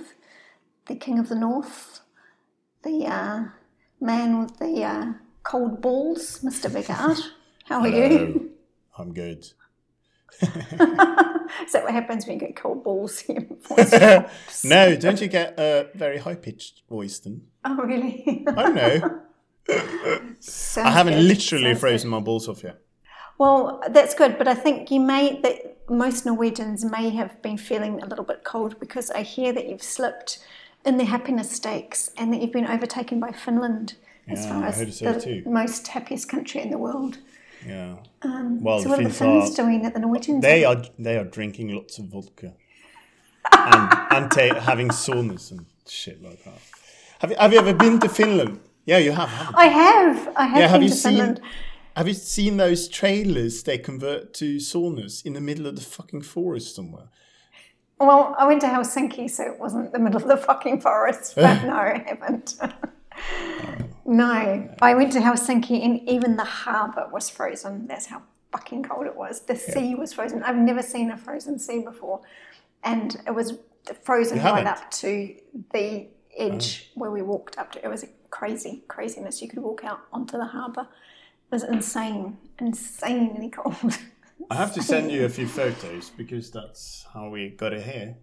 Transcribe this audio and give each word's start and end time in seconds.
the 0.85 0.95
King 0.95 1.19
of 1.19 1.27
the 1.27 1.35
North, 1.35 1.99
the 2.83 3.05
uh, 3.07 3.43
man 3.99 4.39
with 4.39 4.57
the 4.59 4.85
uh, 4.85 5.13
cold 5.43 5.81
balls, 5.81 6.39
Mr. 6.45 6.69
Vegard. 6.69 7.19
How 7.65 7.81
are 7.81 7.89
you? 7.89 8.51
I'm 8.97 9.13
good. 9.13 9.47
Is 10.41 10.49
that 11.73 11.83
what 11.83 11.91
happens 11.91 12.25
when 12.25 12.39
you 12.39 12.47
get 12.47 12.55
cold 12.55 12.85
balls? 12.85 13.25
No, 14.63 14.95
don't 14.95 15.19
you 15.19 15.27
get 15.27 15.59
a 15.59 15.89
very 15.93 16.19
high 16.19 16.35
pitched 16.35 16.83
voice 16.89 17.19
then? 17.19 17.41
oh, 17.65 17.75
really? 17.75 18.45
I 18.47 18.51
don't 18.53 18.75
know. 18.75 19.21
Sounds 19.67 20.77
I 20.77 20.91
haven't 20.91 21.13
good. 21.13 21.23
literally 21.25 21.65
Sounds 21.71 21.79
frozen 21.79 22.09
my 22.09 22.19
balls 22.19 22.47
off 22.47 22.63
yet. 22.63 22.79
Well, 23.37 23.81
that's 23.89 24.13
good, 24.13 24.37
but 24.37 24.47
I 24.47 24.53
think 24.53 24.91
you 24.91 24.99
may 24.99 25.39
that 25.41 25.77
most 25.89 26.25
Norwegians 26.25 26.85
may 26.85 27.09
have 27.09 27.41
been 27.41 27.57
feeling 27.57 28.01
a 28.01 28.05
little 28.05 28.23
bit 28.25 28.43
cold 28.43 28.79
because 28.79 29.09
I 29.11 29.23
hear 29.23 29.51
that 29.53 29.67
you've 29.67 29.83
slipped 29.83 30.39
in 30.85 30.97
the 30.97 31.05
happiness 31.05 31.51
stakes 31.51 32.11
and 32.17 32.31
that 32.33 32.41
you've 32.41 32.51
been 32.51 32.67
overtaken 32.67 33.19
by 33.19 33.31
Finland 33.31 33.95
as 34.27 34.45
Yeah, 34.45 34.51
far 34.51 34.63
as 34.65 34.99
the 34.99 35.19
too. 35.19 35.43
most 35.49 35.87
happiest 35.87 36.29
country 36.29 36.61
in 36.61 36.69
the 36.69 36.77
world. 36.77 37.17
Yeah. 37.67 37.97
Um, 38.23 38.63
well, 38.63 38.79
so 38.81 38.89
what 38.89 38.99
are 38.99 39.03
the 39.03 39.09
Finns 39.09 39.45
Finns 39.45 39.59
are, 39.59 39.63
doing 39.63 39.81
that 39.83 39.93
the 39.93 39.99
Norwegians? 39.99 40.41
they 40.41 40.63
are 40.65 40.81
they 40.97 41.17
are 41.17 41.23
drinking 41.25 41.69
lots 41.75 41.99
of 41.99 42.05
vodka 42.05 42.53
and 43.51 43.93
and 44.11 44.31
ta- 44.31 44.59
having 44.59 44.89
saunas 44.89 45.51
and 45.51 45.65
shit 45.87 46.21
like 46.23 46.43
that. 46.43 46.59
Have 47.19 47.29
you, 47.31 47.37
have 47.37 47.53
you 47.53 47.59
ever 47.59 47.73
been 47.73 47.99
to 47.99 48.09
Finland? 48.09 48.59
Yeah, 48.91 48.97
you 48.97 49.13
have. 49.13 49.53
I 49.55 49.67
have. 49.67 50.33
I 50.35 50.45
have 50.47 50.59
Yeah, 50.59 50.67
have 50.67 50.83
you 50.83 50.89
seen? 50.89 51.13
Finland. 51.13 51.41
Have 51.95 52.09
you 52.09 52.13
seen 52.13 52.57
those 52.57 52.89
trailers 52.89 53.63
they 53.63 53.77
convert 53.77 54.33
to 54.33 54.57
saunas 54.57 55.25
in 55.25 55.31
the 55.31 55.39
middle 55.39 55.65
of 55.65 55.77
the 55.77 55.81
fucking 55.81 56.23
forest 56.23 56.75
somewhere? 56.75 57.07
Well, 58.01 58.35
I 58.37 58.45
went 58.45 58.59
to 58.61 58.67
Helsinki, 58.67 59.29
so 59.29 59.43
it 59.43 59.57
wasn't 59.57 59.93
the 59.93 59.99
middle 59.99 60.21
of 60.21 60.27
the 60.27 60.35
fucking 60.35 60.81
forest. 60.81 61.35
But 61.45 61.63
no, 61.63 61.75
I 61.75 62.03
haven't. 62.05 62.57
Oh. 62.61 62.71
no, 64.05 64.69
I 64.81 64.93
went 64.93 65.13
to 65.13 65.19
Helsinki, 65.19 65.85
and 65.85 65.93
even 66.09 66.35
the 66.35 66.49
harbour 66.63 67.07
was 67.13 67.29
frozen. 67.29 67.87
That's 67.87 68.07
how 68.07 68.23
fucking 68.51 68.83
cold 68.83 69.05
it 69.05 69.15
was. 69.15 69.45
The 69.51 69.55
sea 69.55 69.95
was 69.95 70.11
frozen. 70.11 70.43
I've 70.43 70.63
never 70.71 70.83
seen 70.83 71.11
a 71.11 71.17
frozen 71.17 71.59
sea 71.59 71.79
before, 71.81 72.19
and 72.83 73.15
it 73.25 73.33
was 73.33 73.53
frozen 74.03 74.39
right 74.39 74.67
up 74.67 74.91
to 75.03 75.33
the 75.71 76.07
edge 76.35 76.67
oh. 76.89 76.99
where 76.99 77.11
we 77.11 77.21
walked 77.21 77.57
up 77.57 77.71
to. 77.71 77.85
It 77.85 77.89
was 77.89 78.03
a 78.03 78.09
crazy 78.31 78.83
craziness. 78.87 79.41
You 79.41 79.47
could 79.49 79.59
walk 79.59 79.83
out 79.83 79.99
onto 80.11 80.37
the 80.37 80.45
harbour. 80.45 80.81
It 80.81 81.51
was 81.51 81.63
insane, 81.63 82.37
insanely 82.59 83.49
cold. 83.49 83.97
I 84.49 84.55
have 84.55 84.73
to 84.73 84.81
send 84.81 85.11
you 85.11 85.25
a 85.25 85.29
few 85.29 85.47
photos 85.59 86.09
because 86.09 86.49
that's 86.49 87.05
how 87.13 87.29
we 87.29 87.49
got 87.49 87.73
it 87.73 87.83
here. 87.83 88.15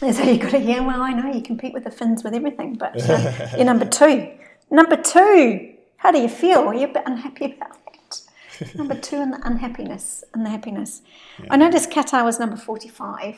So 0.00 0.22
you 0.22 0.38
got 0.38 0.52
to 0.52 0.60
hear, 0.60 0.82
well, 0.84 1.02
I 1.02 1.12
know 1.12 1.32
you 1.32 1.42
compete 1.42 1.74
with 1.74 1.82
the 1.84 1.90
Finns 1.90 2.22
with 2.22 2.32
everything, 2.32 2.74
but 2.74 2.94
uh, 3.10 3.48
you're 3.56 3.64
number 3.64 3.84
two. 4.00 4.30
Number 4.70 4.96
two. 4.96 5.74
How 5.96 6.12
do 6.12 6.18
you 6.20 6.28
feel? 6.28 6.60
Are 6.60 6.74
you 6.74 6.84
a 6.84 6.92
bit 6.92 7.02
unhappy 7.06 7.46
about 7.46 7.70
that? 7.84 8.74
number 8.76 8.94
two 8.94 9.16
in 9.16 9.30
the 9.32 9.40
unhappiness 9.44 10.22
and 10.34 10.44
the 10.46 10.50
happiness. 10.50 11.02
I 11.50 11.56
noticed 11.56 11.90
Qatar 11.90 12.24
was 12.24 12.38
number 12.38 12.56
45, 12.56 13.36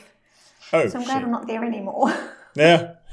Oh, 0.72 0.88
so 0.88 0.98
I'm 0.98 1.04
glad 1.04 1.14
shit. 1.14 1.24
I'm 1.24 1.30
not 1.30 1.46
there 1.46 1.64
anymore. 1.64 2.12
Yeah. 2.54 2.94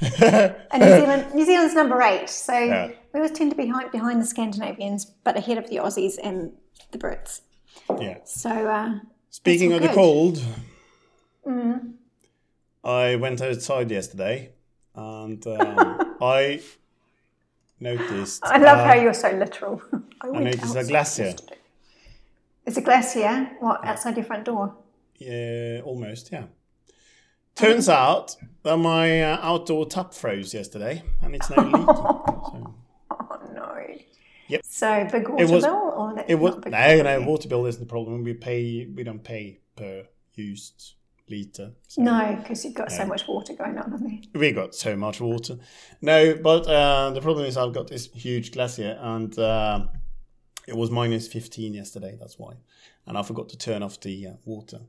and 0.70 0.80
New 0.82 0.88
Zealand, 0.88 1.34
New 1.34 1.44
Zealand's 1.44 1.74
number 1.74 2.00
eight, 2.02 2.28
so 2.28 2.52
Yeah. 2.56 2.88
we 3.12 3.20
always 3.20 3.32
tend 3.32 3.50
to 3.50 3.56
be 3.56 3.64
behind, 3.64 3.90
behind 3.90 4.20
the 4.22 4.26
Scandinavians, 4.26 5.06
but 5.24 5.36
ahead 5.36 5.58
of 5.58 5.68
the 5.68 5.76
Aussies 5.76 6.14
and 6.22 6.52
the 6.92 6.98
Brits. 6.98 7.40
yeah. 8.00 8.18
So 8.24 8.50
uh, 8.50 9.00
Speaking 9.30 9.72
of 9.72 9.82
the 9.82 9.88
good. 9.88 9.94
cold, 9.94 10.42
I 12.84 13.16
went 13.16 13.40
outside 13.40 13.90
yesterday 13.90 14.52
and 14.94 15.44
um, 15.46 16.16
I 16.20 16.60
noticed. 17.80 18.44
I 18.44 18.58
love 18.58 18.78
uh, 18.78 18.84
how 18.84 18.94
you're 18.94 19.14
so 19.14 19.30
literal. 19.30 19.82
I, 20.20 20.30
went 20.30 20.44
noticed 20.44 20.76
a 20.76 20.84
glacier. 20.84 21.24
yesterday. 21.24 21.56
It's 22.66 22.76
a 22.76 22.80
glacier. 22.82 23.50
What 23.60 23.84
outside 23.84 24.16
your 24.16 24.24
front 24.24 24.44
door? 24.44 24.74
Yeah, 25.16 25.80
almost, 25.84 26.30
yeah. 26.32 26.44
Turns 27.58 27.88
out 27.88 28.36
that 28.62 28.76
my 28.76 29.22
uh, 29.22 29.38
outdoor 29.42 29.86
tap 29.86 30.14
froze 30.14 30.54
yesterday 30.54 31.02
and 31.22 31.34
it's 31.34 31.50
now 31.50 31.64
leaking. 31.64 31.86
So 31.86 32.74
Oh 33.10 33.40
no. 33.54 33.86
Yep. 34.48 34.60
So 34.64 35.08
big 35.10 35.28
water 35.28 35.44
It 35.44 35.50
was- 35.50 35.64
bill, 35.64 35.74
or 35.74 36.24
it 36.28 36.38
was 36.38 36.54
no, 36.54 36.60
water 36.70 37.02
no. 37.02 37.20
Water 37.22 37.48
bill 37.48 37.66
isn't 37.66 37.80
the 37.80 37.86
problem. 37.86 38.22
We 38.24 38.34
pay. 38.34 38.86
We 38.86 39.02
don't 39.02 39.22
pay 39.24 39.60
per 39.76 40.04
used 40.34 40.94
liter. 41.28 41.72
So 41.88 42.02
No, 42.02 42.36
because 42.40 42.64
you've 42.64 42.74
got 42.74 42.90
so 42.92 43.04
much 43.04 43.26
water 43.28 43.52
going 43.54 43.76
on 43.76 43.92
in 43.92 44.04
there. 44.32 44.40
we 44.40 44.52
got 44.52 44.74
so 44.74 44.96
much 44.96 45.20
water. 45.20 45.58
No, 46.00 46.34
but 46.36 46.66
uh, 46.66 47.10
the 47.10 47.20
problem 47.20 47.44
is 47.46 47.56
I've 47.56 47.74
got 47.74 47.88
this 47.88 48.06
huge 48.12 48.52
glacier, 48.52 48.96
and 49.02 49.36
uh, 49.38 49.86
it 50.66 50.76
was 50.76 50.90
minus 50.90 51.26
fifteen 51.28 51.74
yesterday. 51.74 52.16
That's 52.18 52.38
why, 52.38 52.54
and 53.06 53.18
I 53.18 53.22
forgot 53.22 53.48
to 53.50 53.58
turn 53.58 53.82
off 53.82 54.00
the 54.00 54.28
uh, 54.28 54.32
water 54.44 54.80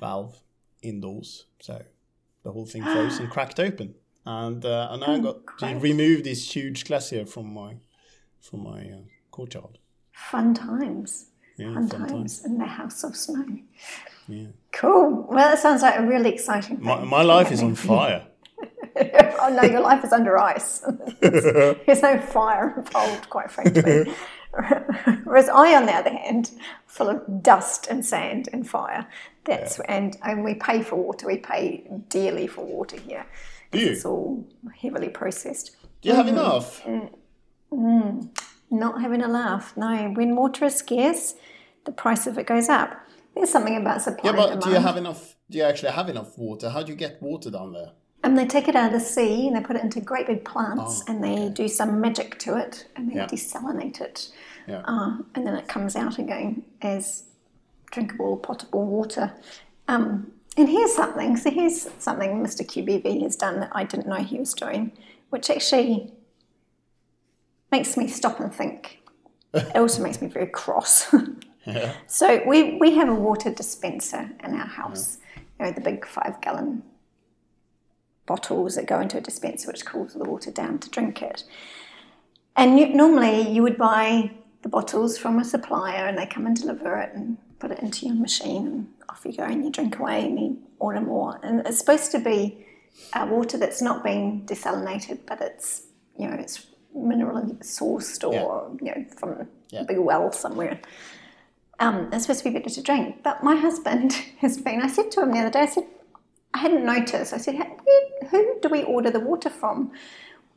valve 0.00 0.40
indoors, 0.82 1.46
so 1.60 1.80
the 2.44 2.52
whole 2.52 2.66
thing 2.66 2.82
froze 2.92 3.18
and 3.18 3.30
cracked 3.30 3.58
open. 3.58 3.94
And 4.26 4.64
uh, 4.64 4.88
and 4.90 5.04
I 5.04 5.18
got 5.18 5.58
to 5.58 5.66
remove 5.78 6.24
this 6.24 6.54
huge 6.54 6.84
glacier 6.84 7.26
from 7.26 7.52
my 7.52 7.76
from 8.40 8.62
my 8.62 8.80
uh, 8.80 9.00
courtyard. 9.30 9.78
Fun 10.12 10.54
times. 10.54 11.26
Yeah, 11.58 11.74
Fun, 11.74 11.88
fun 11.88 12.08
times 12.08 12.44
in 12.44 12.58
the 12.58 12.64
house 12.64 13.04
of 13.04 13.14
snow. 13.16 13.44
Yeah. 14.26 14.46
Cool. 14.72 15.26
Well, 15.28 15.50
that 15.50 15.58
sounds 15.58 15.82
like 15.82 15.98
a 15.98 16.02
really 16.02 16.30
exciting 16.30 16.76
thing. 16.78 16.86
My, 16.86 17.04
my 17.04 17.22
life 17.22 17.52
is 17.52 17.62
on 17.62 17.74
fire. 17.74 18.26
oh 18.96 19.48
no, 19.54 19.62
your 19.62 19.80
life 19.80 20.04
is 20.04 20.12
under 20.12 20.38
ice. 20.38 20.84
There's 21.20 22.02
no 22.02 22.18
fire 22.18 22.74
involved, 22.78 23.28
quite 23.28 23.50
frankly. 23.50 24.12
Whereas 25.24 25.48
I, 25.48 25.74
on 25.74 25.86
the 25.86 25.92
other 25.92 26.10
hand, 26.10 26.52
full 26.86 27.08
of 27.08 27.42
dust 27.42 27.86
and 27.88 28.04
sand 28.04 28.48
and 28.52 28.68
fire. 28.68 29.06
That's 29.44 29.78
and 29.80 30.16
and 30.22 30.44
we 30.44 30.54
pay 30.54 30.82
for 30.82 30.96
water. 30.96 31.26
We 31.26 31.38
pay 31.38 31.84
dearly 32.08 32.46
for 32.46 32.64
water 32.64 32.98
here. 32.98 33.26
Do 33.72 33.78
you? 33.78 33.88
It's 33.88 34.04
all 34.04 34.46
heavily 34.80 35.08
processed. 35.08 35.76
Do 36.00 36.08
you 36.08 36.14
have 36.14 36.26
mm. 36.26 36.30
enough? 36.30 36.82
Mm. 36.84 37.10
Mm. 37.72 38.38
Not 38.70 39.00
having 39.00 39.22
a 39.22 39.28
laugh. 39.28 39.76
No, 39.76 40.12
when 40.14 40.36
water 40.36 40.64
is 40.64 40.76
scarce, 40.76 41.34
the 41.84 41.92
price 41.92 42.26
of 42.26 42.38
it 42.38 42.46
goes 42.46 42.68
up. 42.68 43.00
There's 43.34 43.50
something 43.50 43.76
about 43.76 44.00
supply 44.00 44.30
Yeah, 44.30 44.36
but 44.36 44.60
do 44.60 44.70
you 44.70 44.76
have 44.76 44.96
enough? 44.96 45.36
Do 45.50 45.58
you 45.58 45.64
actually 45.64 45.92
have 45.92 46.08
enough 46.08 46.38
water? 46.38 46.70
How 46.70 46.82
do 46.82 46.92
you 46.92 46.96
get 46.96 47.20
water 47.20 47.50
down 47.50 47.72
there? 47.72 47.92
And 48.24 48.36
they 48.38 48.46
take 48.46 48.66
it 48.68 48.74
out 48.74 48.86
of 48.92 49.00
the 49.00 49.06
sea 49.06 49.46
and 49.46 49.54
they 49.56 49.60
put 49.60 49.76
it 49.76 49.82
into 49.82 50.00
great 50.00 50.26
big 50.26 50.44
plants 50.44 51.02
Oh, 51.06 51.12
and 51.12 51.22
they 51.22 51.50
do 51.50 51.68
some 51.68 52.00
magic 52.00 52.38
to 52.40 52.56
it 52.56 52.86
and 52.96 53.10
they 53.10 53.16
Yeah. 53.16 53.26
desalinate 53.26 54.00
it. 54.00 54.32
Yeah. 54.66 54.82
Uh, 54.86 55.18
and 55.34 55.46
then 55.46 55.54
it 55.54 55.68
comes 55.68 55.94
out 55.94 56.18
again 56.18 56.64
as 56.80 57.24
drinkable, 57.90 58.38
potable 58.38 58.84
water. 58.86 59.32
Um, 59.88 60.32
and 60.56 60.68
here's 60.68 60.94
something. 60.94 61.36
So 61.36 61.50
here's 61.50 61.88
something 61.98 62.42
Mr. 62.42 62.66
QBV 62.66 63.22
has 63.22 63.36
done 63.36 63.60
that 63.60 63.70
I 63.72 63.84
didn't 63.84 64.06
know 64.08 64.16
he 64.16 64.38
was 64.38 64.54
doing, 64.54 64.92
which 65.30 65.50
actually 65.50 66.12
makes 67.70 67.96
me 67.96 68.06
stop 68.08 68.40
and 68.40 68.54
think. 68.54 69.00
It 69.52 69.76
also 69.76 70.02
makes 70.02 70.20
me 70.22 70.28
very 70.28 70.46
cross. 70.46 71.14
Yeah. 71.66 71.94
So 72.08 72.42
we, 72.46 72.76
we 72.76 72.94
have 72.96 73.08
a 73.08 73.14
water 73.14 73.50
dispenser 73.50 74.30
in 74.44 74.52
our 74.52 74.66
house. 74.66 75.16
You 75.58 75.64
know, 75.64 75.72
the 75.72 75.80
big 75.80 76.04
five 76.06 76.38
gallon 76.42 76.82
bottles 78.26 78.76
that 78.76 78.86
go 78.86 79.00
into 79.00 79.18
a 79.18 79.20
dispenser 79.20 79.68
which 79.68 79.84
cools 79.84 80.14
the 80.14 80.24
water 80.24 80.50
down 80.50 80.78
to 80.80 80.90
drink 80.90 81.22
it. 81.22 81.44
And 82.56 82.78
you, 82.78 82.88
normally 82.88 83.48
you 83.50 83.62
would 83.62 83.76
buy 83.76 84.30
the 84.62 84.68
bottles 84.68 85.18
from 85.18 85.38
a 85.38 85.44
supplier 85.44 86.06
and 86.06 86.16
they 86.16 86.26
come 86.26 86.46
and 86.46 86.56
deliver 86.56 86.96
it 86.98 87.12
and 87.14 87.36
put 87.58 87.70
it 87.70 87.80
into 87.80 88.06
your 88.06 88.14
machine 88.14 88.66
and 88.66 88.88
off 89.08 89.22
you 89.24 89.32
go 89.32 89.42
and 89.44 89.64
you 89.64 89.70
drink 89.70 89.98
away 89.98 90.24
and 90.24 90.38
you 90.40 90.58
order 90.78 91.00
more. 91.00 91.38
And 91.42 91.66
it's 91.66 91.78
supposed 91.78 92.12
to 92.12 92.18
be 92.18 92.64
uh, 93.12 93.26
water 93.30 93.58
that's 93.58 93.82
not 93.82 94.02
being 94.04 94.46
desalinated, 94.46 95.20
but 95.26 95.40
it's, 95.40 95.86
you 96.18 96.28
know, 96.28 96.34
it's 96.36 96.66
mineral 96.94 97.42
sourced 97.60 98.22
or, 98.26 98.70
you 98.80 98.86
know, 98.94 99.04
from 99.16 99.48
Yeah. 99.70 99.80
a 99.80 99.84
big 99.84 99.98
well 99.98 100.30
somewhere. 100.32 100.80
Um, 101.80 102.08
it's 102.12 102.22
supposed 102.24 102.44
to 102.44 102.50
be 102.50 102.56
better 102.58 102.70
to 102.72 102.82
drink. 102.82 103.22
But 103.24 103.42
my 103.42 103.56
husband 103.56 104.12
has 104.38 104.58
been, 104.58 104.80
I 104.80 104.86
said 104.86 105.10
to 105.12 105.22
him 105.22 105.32
the 105.32 105.40
other 105.40 105.50
day, 105.50 105.60
I 105.62 105.66
said, 105.66 105.84
I 106.54 106.58
hadn't 106.58 106.84
noticed. 106.86 107.32
I 107.32 107.38
said, 107.38 107.56
who, 107.56 108.26
who 108.28 108.58
do 108.62 108.68
we 108.68 108.84
order 108.84 109.10
the 109.10 109.20
water 109.20 109.50
from? 109.50 109.90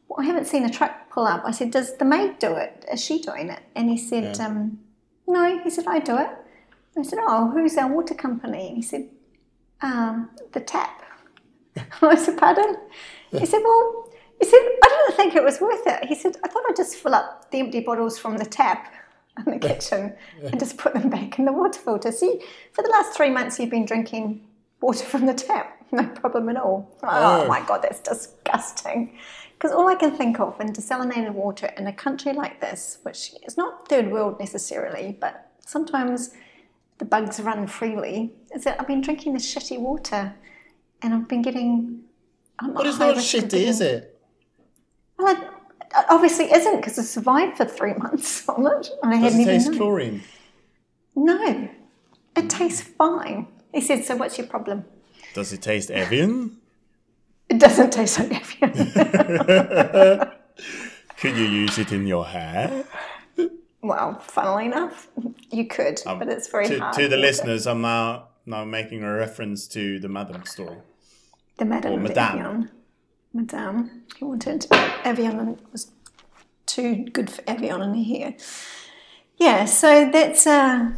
Well, 0.07 0.19
I 0.21 0.25
haven't 0.25 0.45
seen 0.45 0.63
a 0.63 0.69
truck 0.69 1.09
pull 1.09 1.25
up. 1.25 1.41
I 1.43 1.51
said, 1.51 1.71
does 1.71 1.97
the 1.97 2.05
maid 2.05 2.39
do 2.39 2.53
it? 2.55 2.85
Is 2.91 3.03
she 3.03 3.19
doing 3.19 3.49
it? 3.49 3.59
And 3.75 3.89
he 3.89 3.97
said, 3.97 4.37
Yeah. 4.37 4.45
um, 4.45 4.79
no. 5.27 5.59
He 5.63 5.69
said, 5.69 5.85
I 5.87 5.99
do 5.99 6.17
it. 6.17 6.29
I 6.97 7.01
said, 7.03 7.19
oh, 7.21 7.51
who's 7.51 7.75
our 7.77 7.91
water 7.91 8.13
company? 8.15 8.67
And 8.69 8.75
he 8.77 8.81
said, 8.81 9.09
um, 9.81 10.29
the 10.53 10.59
tap. 10.59 11.03
I 12.01 12.15
said, 12.15 12.37
pardon? 12.37 12.77
He 13.31 13.45
said, 13.45 13.61
well, 13.63 14.09
he 14.39 14.45
said, 14.45 14.59
I 14.59 14.87
didn't 14.87 15.17
think 15.17 15.35
it 15.35 15.43
was 15.43 15.59
worth 15.59 15.85
it. 15.85 16.05
He 16.05 16.15
said, 16.15 16.37
I 16.43 16.47
thought 16.47 16.63
I'd 16.69 16.75
just 16.75 16.95
fill 16.95 17.13
up 17.13 17.51
the 17.51 17.59
empty 17.59 17.81
bottles 17.81 18.17
from 18.17 18.37
the 18.37 18.45
tap 18.45 18.93
in 19.45 19.53
the 19.53 19.59
kitchen 19.67 20.15
and 20.43 20.59
just 20.59 20.77
put 20.77 20.93
them 20.93 21.09
back 21.09 21.37
in 21.37 21.45
the 21.45 21.51
water 21.53 21.79
filter. 21.79 22.11
See, 22.11 22.41
for 22.71 22.81
the 22.83 22.89
last 22.89 23.15
three 23.15 23.29
months, 23.29 23.59
you've 23.59 23.69
been 23.69 23.85
drinking 23.85 24.41
water 24.81 25.05
from 25.05 25.25
the 25.25 25.33
tap. 25.33 25.76
No 25.91 26.05
problem 26.07 26.49
at 26.49 26.57
all. 26.57 26.95
Oh, 27.03 27.43
Oh. 27.43 27.47
my 27.47 27.61
God, 27.65 27.81
that's 27.81 27.99
disgusting. 28.01 29.17
Because 29.53 29.71
all 29.71 29.87
I 29.87 29.95
can 29.95 30.11
think 30.11 30.39
of 30.39 30.59
in 30.61 30.67
desalinated 30.73 31.31
water 31.33 31.67
in 31.77 31.87
a 31.87 31.93
country 31.93 32.33
like 32.33 32.61
this, 32.61 32.99
which 33.03 33.33
is 33.47 33.57
not 33.57 33.87
third 33.89 34.11
world 34.11 34.39
necessarily, 34.39 35.17
but 35.19 35.51
sometimes 35.65 36.31
the 36.99 37.05
bugs 37.05 37.39
run 37.39 37.65
freely, 37.67 38.33
is 38.53 38.63
that 38.65 38.79
I've 38.79 38.87
been 38.87 39.01
drinking 39.01 39.33
this 39.33 39.51
shitty 39.53 39.79
water 39.79 40.33
and 41.01 41.13
I've 41.13 41.27
been 41.27 41.41
getting. 41.41 42.03
I'm 42.59 42.73
But 42.73 42.85
it's 42.87 42.99
not 42.99 43.15
shitty, 43.15 43.49
getting- 43.49 43.67
is 43.67 43.81
it? 43.81 44.19
Well, 45.17 45.35
it 45.35 45.39
obviously 46.09 46.51
isn't 46.51 46.75
because 46.77 46.99
I 46.99 47.03
survived 47.03 47.57
for 47.57 47.65
three 47.65 47.93
months 48.05 48.47
on 48.49 48.67
it. 48.67 48.89
And 49.01 49.13
I 49.13 49.21
Does 49.21 49.33
hadn't 49.33 49.39
it 49.39 49.41
even 49.43 49.53
taste 49.55 49.69
known. 49.69 49.77
chlorine? 49.77 50.23
No, 51.15 51.69
it 52.35 52.49
tastes 52.49 52.81
fine. 52.81 53.47
He 53.73 53.81
said, 53.81 54.03
"So 54.05 54.15
what's 54.15 54.37
your 54.37 54.45
problem?" 54.47 54.85
Does 55.37 55.53
it 55.53 55.61
taste 55.61 55.91
Evian? 55.91 56.57
It 57.47 57.59
doesn't 57.59 57.91
taste 57.93 58.17
like 58.17 58.33
Evian. 58.41 58.71
Could 61.19 61.37
you 61.37 61.45
use 61.45 61.77
it 61.77 61.91
in 61.91 62.07
your 62.07 62.25
hair? 62.25 62.83
well, 63.83 64.15
funnily 64.19 64.65
enough, 64.65 65.07
you 65.51 65.67
could, 65.67 66.01
but 66.05 66.27
it's 66.27 66.47
very 66.49 66.65
Um, 66.65 66.71
To, 66.71 66.79
hard. 66.79 66.95
to 66.95 67.07
the 67.07 67.17
listeners, 67.17 67.67
I'm 67.67 67.81
now 67.81 68.29
now 68.47 68.65
making 68.65 69.03
a 69.03 69.13
reference 69.13 69.67
to 69.67 69.99
the 69.99 70.09
Madam 70.09 70.43
story. 70.45 70.77
the 71.57 71.65
Madame 71.65 71.93
Or 71.93 71.99
Madame. 71.99 72.39
Evian. 72.39 72.69
Madame. 73.33 74.03
He 74.17 74.23
wanted 74.25 74.65
Evian 75.03 75.37
and 75.39 75.49
it 75.59 75.59
was 75.71 75.91
too 76.65 77.05
good 77.13 77.29
for 77.29 77.43
Evian 77.47 77.81
in 77.83 77.93
here. 77.93 78.33
Yeah, 79.37 79.65
so 79.65 80.09
that's 80.11 80.47
uh 80.47 80.89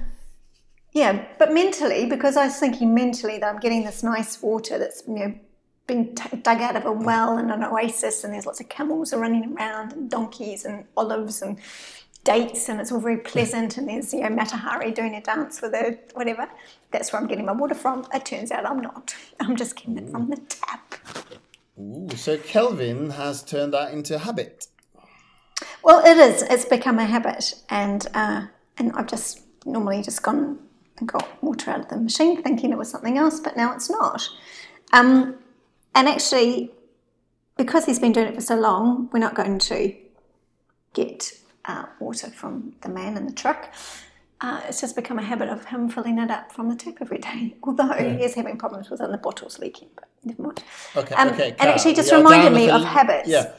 yeah, 0.91 1.25
but 1.37 1.53
mentally, 1.53 2.05
because 2.07 2.35
I 2.35 2.45
was 2.45 2.57
thinking 2.57 2.93
mentally 2.95 3.37
that 3.37 3.53
I'm 3.53 3.59
getting 3.59 3.83
this 3.83 4.01
nice 4.01 4.41
water 4.41 4.79
that's 4.79 5.03
you 5.07 5.15
know 5.15 5.33
been 5.85 6.15
t- 6.15 6.37
dug 6.37 6.61
out 6.61 6.75
of 6.75 6.85
a 6.85 6.91
well 6.91 7.37
in 7.37 7.51
an 7.51 7.63
oasis, 7.63 8.23
and 8.23 8.33
there's 8.33 8.45
lots 8.45 8.59
of 8.59 8.69
camels 8.69 9.13
are 9.13 9.19
running 9.19 9.55
around, 9.55 9.93
and 9.93 10.09
donkeys, 10.09 10.65
and 10.65 10.85
olives, 10.97 11.41
and 11.41 11.59
dates, 12.23 12.69
and 12.69 12.81
it's 12.81 12.91
all 12.91 12.99
very 12.99 13.17
pleasant. 13.17 13.77
And 13.77 13.87
there's 13.87 14.13
you 14.13 14.21
know 14.21 14.29
Mata 14.29 14.57
Hari 14.57 14.91
doing 14.91 15.13
a 15.15 15.21
dance 15.21 15.61
with 15.61 15.73
a 15.73 15.99
whatever. 16.13 16.49
That's 16.91 17.13
where 17.13 17.21
I'm 17.21 17.27
getting 17.27 17.45
my 17.45 17.51
water 17.51 17.75
from. 17.75 18.07
It 18.13 18.25
turns 18.25 18.51
out 18.51 18.65
I'm 18.65 18.79
not. 18.79 19.15
I'm 19.39 19.55
just 19.55 19.75
getting 19.75 19.97
it 19.97 20.09
from 20.09 20.29
the 20.29 20.37
tap. 20.37 20.95
Ooh, 21.79 22.09
so 22.15 22.37
Kelvin 22.37 23.11
has 23.11 23.43
turned 23.43 23.73
that 23.73 23.93
into 23.93 24.15
a 24.15 24.19
habit. 24.19 24.67
Well, 25.83 26.03
it 26.03 26.17
is. 26.17 26.41
It's 26.43 26.65
become 26.65 26.97
a 26.97 27.05
habit, 27.05 27.53
and 27.69 28.07
uh, 28.15 28.47
and 28.77 28.91
I've 28.93 29.07
just 29.07 29.41
normally 29.65 30.01
just 30.01 30.23
gone 30.23 30.59
got 31.05 31.27
water 31.43 31.71
out 31.71 31.79
of 31.81 31.87
the 31.89 31.97
machine, 31.97 32.41
thinking 32.41 32.71
it 32.71 32.77
was 32.77 32.89
something 32.89 33.17
else, 33.17 33.39
but 33.39 33.55
now 33.57 33.73
it's 33.73 33.89
not. 33.89 34.27
Um, 34.93 35.35
and 35.95 36.07
actually, 36.07 36.71
because 37.57 37.85
he's 37.85 37.99
been 37.99 38.11
doing 38.11 38.27
it 38.27 38.35
for 38.35 38.41
so 38.41 38.55
long, 38.59 39.09
we're 39.11 39.19
not 39.19 39.35
going 39.35 39.59
to 39.59 39.93
get 40.93 41.31
uh, 41.65 41.85
water 41.99 42.27
from 42.27 42.73
the 42.81 42.89
man 42.89 43.17
in 43.17 43.25
the 43.25 43.33
truck. 43.33 43.73
Uh, 44.41 44.61
it's 44.69 44.79
just 44.79 44.95
become 44.95 45.19
a 45.19 45.21
habit 45.23 45.49
of 45.49 45.65
him 45.65 45.89
filling 45.89 46.17
it 46.17 46.31
up 46.31 46.51
from 46.51 46.69
the 46.69 46.75
tap 46.75 46.95
every 47.01 47.17
day. 47.17 47.55
Although 47.63 47.91
he 47.93 48.23
is 48.23 48.35
having 48.35 48.57
problems 48.57 48.89
with 48.89 49.01
it 49.01 49.03
and 49.03 49.13
the 49.13 49.17
bottle's 49.17 49.59
leaking, 49.59 49.89
but 49.95 50.07
never 50.23 50.41
mind. 50.41 50.63
Okay, 50.95 51.13
Um, 51.15 51.27
okay. 51.29 51.49
and 51.59 51.69
actually 51.69 51.93
just 51.93 52.11
are 52.13 52.17
reminded 52.17 52.53
me 52.53 52.69
of 52.69 52.81
the- 52.81 52.87
habits. 52.87 53.27
Yeah. 53.27 53.51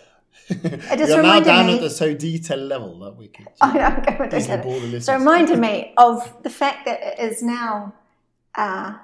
It 0.49 0.99
just 0.99 1.13
are 1.13 1.23
now 1.23 1.41
down 1.41 1.67
me. 1.67 1.79
at 1.79 1.85
a 1.85 1.91
so 1.91 2.15
detailed 2.15 2.69
level 2.69 2.99
that 3.01 3.17
we 3.17 3.29
can. 3.29 3.47
I 3.61 3.73
know, 3.73 3.81
I'm 3.81 4.17
going 4.17 4.31
to 4.31 4.37
Easily 4.37 4.91
the 4.91 5.01
So 5.01 5.15
it 5.15 5.19
reminded 5.19 5.59
me 5.59 5.93
of 5.97 6.43
the 6.43 6.51
fact 6.51 6.87
that 6.87 7.01
it 7.01 7.19
is 7.21 7.43
now 7.43 7.95
uh, 8.57 8.95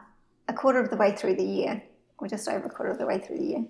a 0.48 0.52
quarter 0.52 0.80
of 0.80 0.90
the 0.90 0.96
way 0.96 1.14
through 1.14 1.36
the 1.36 1.44
year, 1.44 1.82
or 2.18 2.26
just 2.26 2.48
over 2.48 2.66
a 2.66 2.70
quarter 2.70 2.90
of 2.90 2.98
the 2.98 3.06
way 3.06 3.18
through 3.18 3.38
the 3.38 3.44
year. 3.44 3.64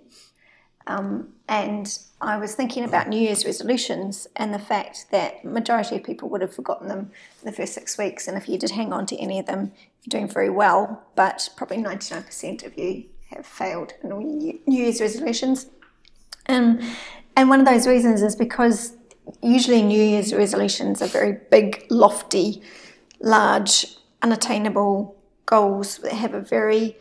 Um, 0.87 1.33
and 1.49 1.99
I 2.21 2.37
was 2.37 2.55
thinking 2.55 2.83
about 2.85 3.09
New 3.09 3.19
Year's 3.19 3.45
resolutions 3.45 4.27
and 4.37 4.53
the 4.53 4.59
fact 4.59 5.07
that 5.11 5.43
majority 5.43 5.97
of 5.97 6.03
people 6.03 6.29
would 6.29 6.41
have 6.41 6.53
forgotten 6.53 6.87
them 6.87 7.11
in 7.41 7.45
the 7.45 7.51
first 7.51 7.73
six 7.73 7.97
weeks. 7.97 8.27
And 8.27 8.37
if 8.37 8.47
you 8.47 8.57
did 8.57 8.71
hang 8.71 8.93
on 8.93 9.05
to 9.07 9.17
any 9.17 9.37
of 9.37 9.45
them, 9.45 9.73
you're 10.03 10.19
doing 10.19 10.29
very 10.29 10.49
well. 10.49 11.03
But 11.15 11.49
probably 11.57 11.77
99% 11.77 12.65
of 12.65 12.77
you 12.77 13.05
have 13.35 13.45
failed 13.45 13.93
in 14.01 14.13
all 14.13 14.21
your 14.21 14.55
New 14.65 14.83
Year's 14.83 15.01
resolutions. 15.01 15.67
Um, 16.47 16.79
and 17.37 17.49
one 17.49 17.59
of 17.59 17.67
those 17.67 17.85
reasons 17.85 18.23
is 18.23 18.35
because 18.35 18.93
usually 19.43 19.83
New 19.83 20.01
Year's 20.01 20.33
resolutions 20.33 21.03
are 21.03 21.07
very 21.07 21.37
big, 21.51 21.85
lofty, 21.91 22.63
large, 23.21 23.85
unattainable 24.23 25.15
goals 25.45 25.99
that 25.99 26.13
have 26.13 26.33
a 26.33 26.41
very 26.41 26.97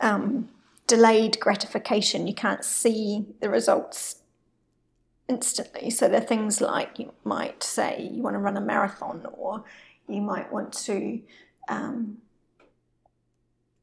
um, 0.00 0.48
delayed 0.86 1.40
gratification. 1.40 2.28
You 2.28 2.34
can't 2.34 2.64
see 2.64 3.26
the 3.40 3.50
results 3.50 4.22
instantly. 5.28 5.90
So 5.90 6.06
they're 6.06 6.20
things 6.20 6.60
like 6.60 7.00
you 7.00 7.12
might 7.24 7.64
say 7.64 8.08
you 8.12 8.22
want 8.22 8.34
to 8.34 8.38
run 8.38 8.56
a 8.56 8.60
marathon, 8.60 9.26
or 9.32 9.64
you 10.08 10.20
might 10.20 10.52
want 10.52 10.72
to 10.84 11.20
um, 11.68 12.18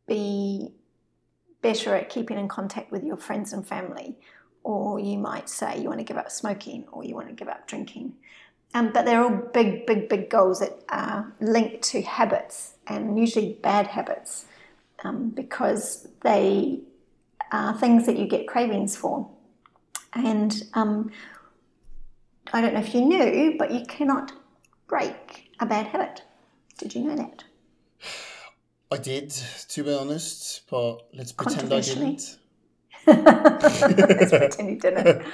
be 0.07 0.71
better 1.61 1.93
at 1.95 2.09
keeping 2.09 2.37
in 2.37 2.47
contact 2.47 2.93
with 2.93 3.03
your 3.03 3.17
friends 3.17 3.51
and 3.51 3.67
family, 3.67 4.15
or 4.67 4.99
you 4.99 5.17
might 5.17 5.47
say 5.47 5.79
you 5.79 5.87
want 5.87 5.97
to 5.97 6.03
give 6.03 6.17
up 6.17 6.29
smoking, 6.29 6.83
or 6.91 7.01
you 7.05 7.15
want 7.15 7.29
to 7.29 7.33
give 7.33 7.47
up 7.47 7.65
drinking. 7.67 8.13
Um, 8.73 8.91
but 8.91 9.05
they're 9.05 9.23
all 9.23 9.49
big, 9.53 9.85
big, 9.85 10.09
big 10.09 10.29
goals 10.29 10.59
that 10.59 10.77
are 10.89 11.33
linked 11.39 11.83
to 11.91 12.01
habits 12.01 12.73
and 12.85 13.17
usually 13.17 13.53
bad 13.63 13.87
habits 13.87 14.43
um, 15.05 15.29
because 15.29 16.09
they 16.21 16.81
are 17.53 17.77
things 17.77 18.05
that 18.07 18.17
you 18.17 18.27
get 18.27 18.45
cravings 18.45 18.97
for. 18.97 19.29
And 20.11 20.63
um, 20.73 21.11
I 22.51 22.59
don't 22.59 22.73
know 22.73 22.81
if 22.81 22.93
you 22.93 23.05
knew, 23.05 23.55
but 23.57 23.71
you 23.71 23.85
cannot 23.85 24.33
break 24.87 25.49
a 25.61 25.65
bad 25.65 25.87
habit. 25.87 26.23
Did 26.77 26.93
you 26.93 27.05
know 27.05 27.15
that? 27.15 27.45
I 28.91 28.97
did, 28.97 29.29
to 29.29 29.83
be 29.83 29.93
honest, 29.93 30.69
but 30.69 31.07
let's 31.13 31.31
pretend 31.31 31.71
I 31.71 31.79
didn't. 31.79 32.37
Let's 33.07 34.31
pretend 34.31 34.69
you 34.69 34.75
didn't. 34.75 35.25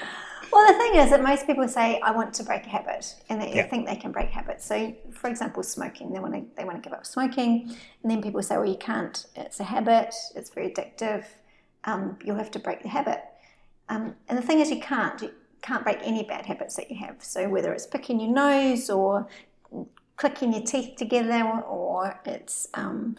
Well, 0.51 0.71
the 0.71 0.77
thing 0.77 0.95
is 1.01 1.09
that 1.09 1.23
most 1.23 1.47
people 1.47 1.67
say, 1.67 1.99
"I 2.01 2.11
want 2.11 2.31
to 2.35 2.43
break 2.43 2.65
a 2.67 2.69
habit," 2.69 3.15
and 3.29 3.41
they 3.41 3.55
Yeah. 3.55 3.67
think 3.67 3.87
they 3.87 3.95
can 3.95 4.11
break 4.11 4.29
habits. 4.29 4.63
So, 4.65 4.93
for 5.11 5.27
example, 5.27 5.63
smoking. 5.63 6.13
They 6.13 6.19
want 6.19 6.35
to 6.35 6.43
they 6.55 6.63
want 6.63 6.81
to 6.81 6.87
give 6.87 6.93
up 6.95 7.05
smoking, 7.07 7.75
and 8.03 8.11
then 8.11 8.21
people 8.21 8.43
say, 8.43 8.55
"Well, 8.57 8.67
you 8.67 8.77
can't. 8.77 9.25
It's 9.35 9.59
a 9.59 9.63
habit. 9.63 10.13
It's 10.35 10.51
very 10.51 10.69
addictive. 10.69 11.25
Um, 11.85 12.19
you'll 12.23 12.35
have 12.35 12.51
to 12.51 12.59
break 12.59 12.83
the 12.83 12.89
habit." 12.89 13.23
Um, 13.89 14.15
and 14.29 14.37
the 14.37 14.43
thing 14.43 14.59
is, 14.59 14.69
you 14.69 14.79
can't. 14.79 15.19
You 15.23 15.31
can't 15.63 15.83
break 15.83 15.97
any 16.03 16.23
bad 16.23 16.45
habits 16.45 16.75
that 16.75 16.91
you 16.91 16.97
have. 16.97 17.23
So, 17.23 17.49
whether 17.49 17.73
it's 17.73 17.87
picking 17.87 18.19
your 18.19 18.31
nose 18.31 18.91
or 18.91 19.27
clicking 20.17 20.53
your 20.53 20.61
teeth 20.61 20.97
together, 20.97 21.41
or 21.67 22.19
it's 22.25 22.67
um, 22.75 23.15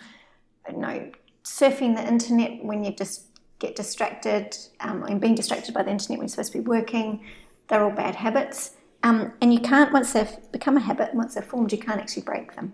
don't 0.68 0.78
know 0.78 1.10
surfing 1.42 1.94
the 1.96 2.06
internet 2.06 2.64
when 2.64 2.84
you're 2.84 2.92
just 2.92 3.24
get 3.64 3.76
distracted 3.76 4.56
um, 4.80 5.02
and 5.04 5.20
being 5.20 5.34
distracted 5.34 5.74
by 5.74 5.82
the 5.82 5.90
internet 5.90 6.18
when 6.18 6.24
you're 6.24 6.28
supposed 6.28 6.52
to 6.52 6.58
be 6.58 6.64
working. 6.64 7.24
They're 7.68 7.82
all 7.82 7.90
bad 7.90 8.16
habits. 8.16 8.72
Um, 9.02 9.32
and 9.40 9.52
you 9.52 9.60
can't, 9.60 9.92
once 9.92 10.12
they've 10.12 10.36
become 10.52 10.76
a 10.76 10.80
habit, 10.80 11.14
once 11.14 11.34
they're 11.34 11.42
formed, 11.42 11.72
you 11.72 11.78
can't 11.78 12.00
actually 12.00 12.22
break 12.22 12.56
them. 12.56 12.72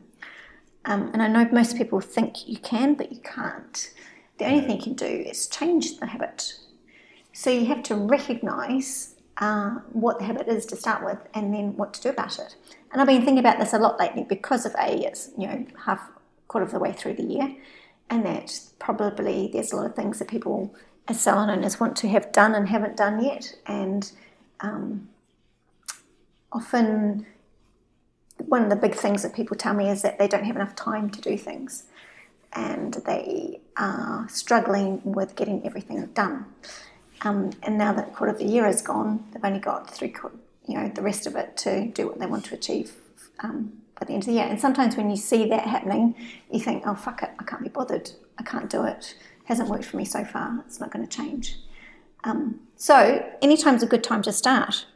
Um, 0.84 1.10
and 1.12 1.22
I 1.22 1.28
know 1.28 1.48
most 1.52 1.76
people 1.76 2.00
think 2.00 2.48
you 2.48 2.58
can, 2.58 2.94
but 2.94 3.12
you 3.12 3.20
can't. 3.20 3.92
The 4.38 4.46
only 4.46 4.60
thing 4.60 4.76
you 4.78 4.82
can 4.82 4.94
do 4.94 5.06
is 5.06 5.46
change 5.46 5.98
the 5.98 6.06
habit. 6.06 6.54
So 7.32 7.50
you 7.50 7.66
have 7.66 7.82
to 7.84 7.94
recognize 7.94 9.16
uh, 9.36 9.70
what 9.92 10.18
the 10.18 10.24
habit 10.24 10.48
is 10.48 10.66
to 10.66 10.76
start 10.76 11.04
with 11.04 11.18
and 11.34 11.52
then 11.54 11.76
what 11.76 11.94
to 11.94 12.00
do 12.00 12.08
about 12.08 12.38
it. 12.38 12.56
And 12.92 13.00
I've 13.00 13.06
been 13.06 13.24
thinking 13.24 13.38
about 13.38 13.58
this 13.58 13.72
a 13.72 13.78
lot 13.78 13.98
lately 13.98 14.24
because 14.24 14.66
of 14.66 14.74
A, 14.74 15.06
it's, 15.06 15.30
you 15.36 15.46
know, 15.46 15.66
half, 15.84 16.00
quarter 16.48 16.66
of 16.66 16.72
the 16.72 16.80
way 16.80 16.92
through 16.92 17.14
the 17.14 17.22
year 17.22 17.56
and 18.10 18.26
that 18.26 18.60
probably 18.78 19.48
there's 19.52 19.72
a 19.72 19.76
lot 19.76 19.86
of 19.86 19.94
things 19.94 20.18
that 20.18 20.28
people 20.28 20.74
as 21.08 21.20
salon 21.20 21.48
owners 21.48 21.80
want 21.80 21.96
to 21.96 22.08
have 22.08 22.32
done 22.32 22.54
and 22.54 22.68
haven't 22.68 22.96
done 22.96 23.22
yet. 23.22 23.54
And 23.66 24.10
um, 24.60 25.08
often 26.52 27.26
one 28.38 28.64
of 28.64 28.70
the 28.70 28.76
big 28.76 28.94
things 28.94 29.22
that 29.22 29.34
people 29.34 29.56
tell 29.56 29.74
me 29.74 29.88
is 29.88 30.02
that 30.02 30.18
they 30.18 30.28
don't 30.28 30.44
have 30.44 30.56
enough 30.56 30.74
time 30.74 31.10
to 31.10 31.20
do 31.20 31.36
things 31.36 31.84
and 32.52 32.94
they 33.06 33.60
are 33.76 34.28
struggling 34.28 35.00
with 35.04 35.36
getting 35.36 35.64
everything 35.64 36.04
done. 36.14 36.46
Um, 37.22 37.50
and 37.62 37.78
now 37.78 37.92
that 37.92 38.14
quarter 38.14 38.32
of 38.32 38.38
the 38.38 38.46
year 38.46 38.66
is 38.66 38.82
gone, 38.82 39.24
they've 39.32 39.44
only 39.44 39.60
got 39.60 39.92
three, 39.92 40.14
you 40.66 40.74
know, 40.74 40.88
the 40.88 41.02
rest 41.02 41.26
of 41.26 41.36
it 41.36 41.56
to 41.58 41.86
do 41.88 42.06
what 42.06 42.18
they 42.18 42.26
want 42.26 42.44
to 42.46 42.54
achieve 42.54 42.94
um, 43.40 43.72
by 44.00 44.06
the 44.06 44.14
end 44.14 44.22
of 44.22 44.26
the 44.26 44.32
year. 44.32 44.46
And 44.46 44.58
sometimes 44.58 44.96
when 44.96 45.10
you 45.10 45.16
see 45.16 45.46
that 45.50 45.66
happening, 45.66 46.14
you 46.50 46.58
think, 46.58 46.84
oh, 46.86 46.94
fuck 46.94 47.22
it, 47.22 47.30
I 47.38 47.44
can't 47.44 47.62
be 47.62 47.68
bothered. 47.68 48.10
I 48.38 48.42
can't 48.42 48.70
do 48.70 48.84
it. 48.84 49.14
Hasn't 49.44 49.68
worked 49.68 49.84
for 49.84 49.98
me 49.98 50.04
so 50.06 50.24
far. 50.24 50.58
It's 50.66 50.80
not 50.80 50.90
going 50.90 51.06
to 51.06 51.16
change. 51.16 51.58
Um, 52.24 52.60
so, 52.76 53.24
anytime's 53.42 53.82
a 53.82 53.86
good 53.86 54.02
time 54.02 54.22
to 54.22 54.32
start. 54.32 54.86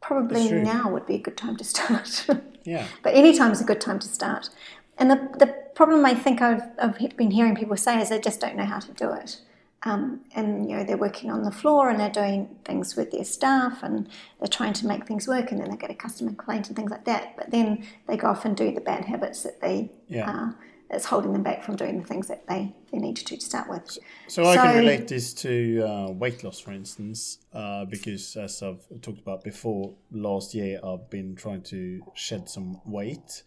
Probably 0.00 0.52
now 0.52 0.90
would 0.90 1.06
be 1.06 1.14
a 1.14 1.18
good 1.18 1.36
time 1.36 1.56
to 1.56 1.64
start. 1.74 2.26
yeah. 2.64 2.86
But 3.02 3.14
any 3.14 3.36
time 3.36 3.50
is 3.52 3.60
a 3.62 3.64
good 3.64 3.80
time 3.80 3.98
to 3.98 4.08
start. 4.08 4.50
And 4.98 5.10
the, 5.10 5.16
the 5.38 5.46
problem 5.74 6.04
I 6.04 6.14
think 6.14 6.42
I've, 6.42 6.62
I've 6.78 6.98
been 7.16 7.30
hearing 7.30 7.56
people 7.56 7.76
say 7.76 8.00
is 8.00 8.10
they 8.10 8.20
just 8.20 8.40
don't 8.40 8.56
know 8.56 8.64
how 8.64 8.78
to 8.78 8.92
do 8.92 9.12
it. 9.12 9.40
Um, 9.86 10.20
and 10.34 10.68
you 10.68 10.76
know 10.76 10.84
they're 10.84 10.96
working 10.96 11.30
on 11.30 11.42
the 11.42 11.50
floor 11.50 11.90
and 11.90 12.00
they're 12.00 12.08
doing 12.08 12.56
things 12.64 12.96
with 12.96 13.10
their 13.10 13.24
staff 13.24 13.82
and 13.82 14.08
they're 14.40 14.48
trying 14.48 14.72
to 14.74 14.86
make 14.86 15.06
things 15.06 15.28
work 15.28 15.52
and 15.52 15.60
then 15.60 15.70
they 15.70 15.76
get 15.76 15.90
a 15.90 15.94
customer 15.94 16.30
complaint 16.30 16.68
and 16.68 16.76
things 16.76 16.90
like 16.90 17.04
that. 17.04 17.36
But 17.36 17.50
then 17.50 17.86
they 18.06 18.16
go 18.16 18.28
off 18.28 18.46
and 18.46 18.56
do 18.56 18.72
the 18.72 18.80
bad 18.80 19.04
habits 19.04 19.42
that 19.42 19.60
they 19.60 19.92
yeah. 20.08 20.30
uh, 20.30 20.52
that's 20.90 21.04
holding 21.04 21.32
them 21.32 21.42
back 21.42 21.64
from 21.64 21.76
doing 21.76 22.00
the 22.00 22.06
things 22.06 22.28
that 22.28 22.46
they, 22.46 22.74
they 22.92 22.98
need 22.98 23.16
to 23.16 23.24
do 23.24 23.36
to 23.36 23.44
start 23.44 23.68
with. 23.68 23.90
So, 23.90 23.98
so 24.28 24.46
I 24.46 24.56
can 24.56 24.76
relate 24.76 25.08
this 25.08 25.34
to 25.34 25.82
uh, 25.86 26.10
weight 26.12 26.44
loss, 26.44 26.60
for 26.60 26.72
instance, 26.72 27.38
uh, 27.52 27.84
because 27.84 28.36
as 28.36 28.62
I've 28.62 28.86
talked 29.02 29.20
about 29.20 29.44
before, 29.44 29.94
last 30.12 30.54
year 30.54 30.80
I've 30.82 31.10
been 31.10 31.34
trying 31.36 31.62
to 31.62 32.00
shed 32.14 32.48
some 32.48 32.80
weight. 32.86 33.42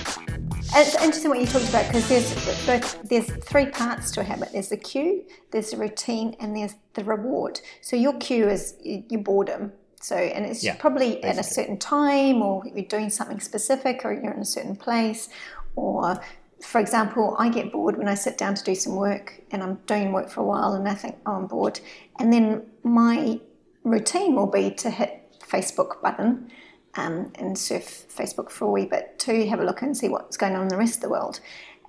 It's 0.76 0.96
interesting 0.96 1.30
what 1.30 1.40
you 1.40 1.46
talked 1.46 1.68
about 1.68 1.86
because 1.86 2.08
there's 2.08 2.66
both 2.66 3.08
there's 3.08 3.30
three 3.44 3.66
parts 3.66 4.10
to 4.12 4.20
a 4.20 4.24
habit. 4.24 4.50
There's 4.52 4.70
the 4.70 4.76
cue, 4.76 5.24
there's 5.52 5.70
the 5.70 5.76
routine, 5.76 6.34
and 6.40 6.56
there's 6.56 6.74
the 6.94 7.04
reward. 7.04 7.60
So 7.80 7.94
your 7.94 8.18
cue 8.18 8.48
is 8.48 8.74
your 8.82 9.20
boredom. 9.20 9.72
So 10.00 10.16
and 10.16 10.44
it's 10.44 10.64
yeah, 10.64 10.74
probably 10.74 11.10
basically. 11.10 11.30
at 11.30 11.38
a 11.38 11.44
certain 11.44 11.78
time, 11.78 12.42
or 12.42 12.64
you're 12.66 12.84
doing 12.86 13.08
something 13.08 13.38
specific, 13.38 14.04
or 14.04 14.12
you're 14.12 14.32
in 14.32 14.40
a 14.40 14.44
certain 14.44 14.74
place, 14.74 15.28
or 15.76 16.20
for 16.60 16.80
example, 16.80 17.36
I 17.38 17.50
get 17.50 17.70
bored 17.70 17.96
when 17.96 18.08
I 18.08 18.14
sit 18.14 18.36
down 18.36 18.54
to 18.56 18.64
do 18.64 18.74
some 18.74 18.96
work 18.96 19.40
and 19.50 19.62
I'm 19.62 19.74
doing 19.86 20.12
work 20.12 20.30
for 20.30 20.40
a 20.40 20.44
while 20.44 20.72
and 20.72 20.88
I 20.88 20.94
think, 20.94 21.16
oh, 21.26 21.34
I'm 21.34 21.46
bored. 21.46 21.78
And 22.18 22.32
then 22.32 22.62
my 22.82 23.38
routine 23.84 24.34
will 24.34 24.46
be 24.46 24.70
to 24.70 24.90
hit 24.90 25.36
the 25.40 25.46
Facebook 25.46 26.00
button 26.00 26.50
um, 26.96 27.32
and 27.36 27.58
surf 27.58 28.06
Facebook 28.14 28.50
for 28.50 28.66
a 28.66 28.70
wee 28.70 28.86
bit 28.86 29.18
to 29.20 29.46
have 29.48 29.60
a 29.60 29.64
look 29.64 29.82
and 29.82 29.96
see 29.96 30.08
what's 30.08 30.36
going 30.36 30.54
on 30.54 30.62
in 30.62 30.68
the 30.68 30.76
rest 30.76 30.96
of 30.96 31.00
the 31.02 31.08
world. 31.08 31.40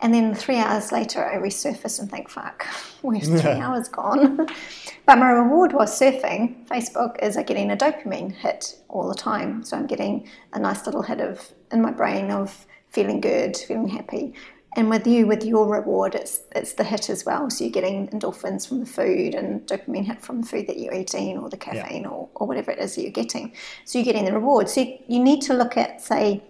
And 0.02 0.14
then 0.14 0.36
three 0.36 0.58
hours 0.58 0.92
later, 0.92 1.26
I 1.26 1.38
resurface 1.38 2.00
and 2.00 2.12
think, 2.12 2.30
fuck, 2.30 2.66
where's 3.02 3.28
three 3.28 3.52
hours 3.52 3.88
gone? 3.88 4.48
but 5.06 5.18
my 5.18 5.30
reward 5.30 5.72
was 5.74 5.98
surfing 5.98 6.68
Facebook 6.68 7.22
is 7.24 7.38
I'm 7.38 7.46
getting 7.46 7.72
a 7.72 7.78
dopamine 7.78 8.34
hit 8.34 8.78
all 8.90 9.08
the 9.08 9.16
time. 9.16 9.64
So 9.64 9.78
I'm 9.78 9.88
getting 9.88 10.28
a 10.54 10.60
nice 10.60 10.86
little 10.86 11.02
hit 11.02 11.22
of 11.22 11.50
in 11.72 11.82
my 11.82 11.92
brain 11.92 12.30
of 12.30 12.66
feeling 12.90 13.22
good, 13.22 13.56
feeling 13.56 13.88
happy, 13.88 14.34
and 14.76 14.90
with 14.90 15.08
you, 15.08 15.26
with 15.26 15.44
your 15.46 15.68
reward, 15.68 16.16
it's 16.16 16.42
it's 16.54 16.74
the 16.74 16.84
hit 16.84 17.10
as 17.10 17.26
well. 17.26 17.50
So 17.50 17.64
you're 17.64 17.72
getting 17.72 18.10
endorphins 18.10 18.68
from 18.68 18.82
the 18.82 18.86
food 18.86 19.34
and 19.34 19.66
dopamine 19.68 20.06
hit 20.06 20.22
from 20.22 20.42
the 20.42 20.48
food 20.48 20.68
that 20.68 20.78
you're 20.78 20.94
eating 20.94 21.38
or 21.38 21.50
the 21.50 21.58
caffeine 21.58 22.04
yeah. 22.04 22.10
or, 22.10 22.30
or 22.36 22.46
whatever 22.46 22.72
it 22.72 22.80
is 22.80 22.96
that 22.96 23.04
you're 23.04 23.12
getting. 23.12 23.54
So 23.86 23.98
you're 23.98 24.06
getting 24.06 24.26
the 24.26 24.34
reward. 24.34 24.68
So 24.68 24.82
you, 24.82 24.98
you 25.08 25.20
need 25.20 25.42
to 25.44 25.54
look 25.54 25.78
at, 25.78 26.02
say, 26.02 26.44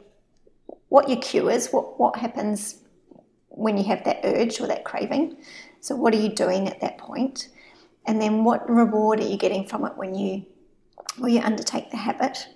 what 0.89 1.07
your 1.07 1.19
cue 1.19 1.49
is, 1.49 1.69
what, 1.69 1.99
what 1.99 2.15
happens 2.15 2.79
when 3.49 3.77
you 3.77 3.83
have 3.83 4.03
that 4.05 4.21
urge 4.23 4.59
or 4.59 4.67
that 4.67 4.83
craving. 4.85 5.37
So 5.79 5.95
what 5.95 6.13
are 6.15 6.19
you 6.19 6.29
doing 6.29 6.67
at 6.67 6.81
that 6.81 6.97
point? 6.97 7.49
And 8.07 8.19
then 8.19 8.43
what 8.43 8.67
reward 8.69 9.19
are 9.19 9.27
you 9.27 9.37
getting 9.37 9.67
from 9.67 9.85
it 9.85 9.95
when 9.97 10.15
you 10.15 10.45
when 11.17 11.31
you 11.31 11.41
undertake 11.41 11.91
the 11.91 11.97
habit? 11.97 12.47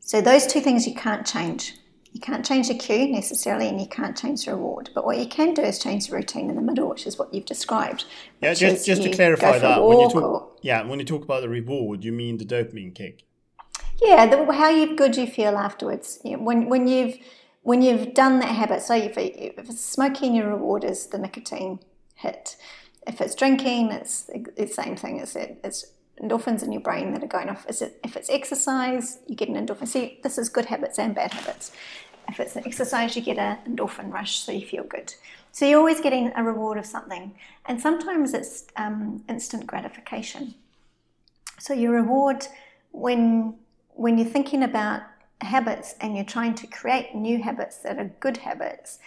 So 0.00 0.20
those 0.20 0.46
two 0.46 0.60
things 0.60 0.86
you 0.86 0.94
can't 0.94 1.26
change. 1.26 1.74
You 2.12 2.20
can't 2.20 2.44
change 2.44 2.68
the 2.68 2.74
cue 2.74 3.08
necessarily, 3.08 3.68
and 3.68 3.80
you 3.80 3.86
can't 3.86 4.16
change 4.16 4.44
the 4.44 4.52
reward. 4.52 4.90
But 4.94 5.04
what 5.06 5.18
you 5.18 5.26
can 5.26 5.54
do 5.54 5.62
is 5.62 5.78
change 5.78 6.08
the 6.08 6.16
routine 6.16 6.50
in 6.50 6.56
the 6.56 6.62
middle, 6.62 6.88
which 6.88 7.06
is 7.06 7.18
what 7.18 7.32
you've 7.32 7.46
described. 7.46 8.04
Yeah, 8.42 8.52
just, 8.54 8.84
just 8.84 9.02
to 9.02 9.10
clarify 9.10 9.58
that, 9.58 9.82
when 9.82 9.98
you 9.98 10.10
talk, 10.10 10.22
or, 10.22 10.48
yeah, 10.60 10.82
when 10.82 10.98
you 10.98 11.06
talk 11.06 11.24
about 11.24 11.40
the 11.40 11.48
reward, 11.48 12.04
you 12.04 12.12
mean 12.12 12.36
the 12.36 12.44
dopamine 12.44 12.94
kick. 12.94 13.24
Yeah, 14.00 14.26
the, 14.26 14.52
how 14.52 14.68
you, 14.68 14.94
good 14.94 15.16
you 15.16 15.26
feel 15.26 15.56
afterwards. 15.56 16.18
You 16.24 16.36
know, 16.36 16.42
when 16.42 16.68
when 16.68 16.86
you've 16.86 17.16
when 17.62 17.80
you've 17.80 18.12
done 18.14 18.40
that 18.40 18.54
habit. 18.54 18.82
So 18.82 18.94
if, 18.94 19.16
if 19.16 19.58
it's 19.58 19.84
smoking, 19.84 20.34
your 20.34 20.48
reward 20.48 20.84
is 20.84 21.06
the 21.06 21.18
nicotine 21.18 21.78
hit. 22.16 22.56
If 23.06 23.20
it's 23.20 23.34
drinking, 23.34 23.90
it's 23.90 24.24
the 24.56 24.66
same 24.66 24.96
thing. 24.96 25.18
It's 25.18 25.34
it. 25.34 25.60
It's 25.64 25.86
endorphins 26.20 26.62
in 26.62 26.72
your 26.72 26.80
brain 26.80 27.12
that 27.12 27.22
are 27.22 27.28
going 27.28 27.48
off. 27.48 27.68
Is 27.68 27.82
it 27.82 28.00
if 28.04 28.16
it's 28.16 28.30
exercise, 28.30 29.18
you 29.26 29.34
get 29.34 29.48
an 29.48 29.54
endorphin. 29.54 29.88
See, 29.88 30.20
this 30.22 30.38
is 30.38 30.48
good 30.48 30.66
habits 30.66 30.98
and 30.98 31.14
bad 31.14 31.32
habits. 31.32 31.72
If 32.28 32.38
it's 32.40 32.56
an 32.56 32.64
exercise, 32.66 33.16
you 33.16 33.22
get 33.22 33.38
an 33.38 33.58
endorphin 33.66 34.12
rush, 34.12 34.38
so 34.38 34.52
you 34.52 34.64
feel 34.66 34.84
good. 34.84 35.14
So 35.50 35.66
you're 35.66 35.78
always 35.78 36.00
getting 36.00 36.32
a 36.34 36.42
reward 36.42 36.78
of 36.78 36.86
something, 36.86 37.34
and 37.66 37.80
sometimes 37.80 38.32
it's 38.32 38.66
um, 38.76 39.22
instant 39.28 39.66
gratification. 39.66 40.54
So 41.58 41.74
your 41.74 41.92
reward 41.92 42.46
when 42.92 43.54
when 43.94 44.18
you're 44.18 44.28
thinking 44.28 44.62
about 44.62 45.02
habits 45.40 45.94
and 46.00 46.16
you're 46.16 46.24
trying 46.24 46.54
to 46.54 46.66
create 46.66 47.14
new 47.14 47.42
habits 47.42 47.78
that 47.78 47.98
are 47.98 48.10
good 48.20 48.38
habits, 48.38 48.98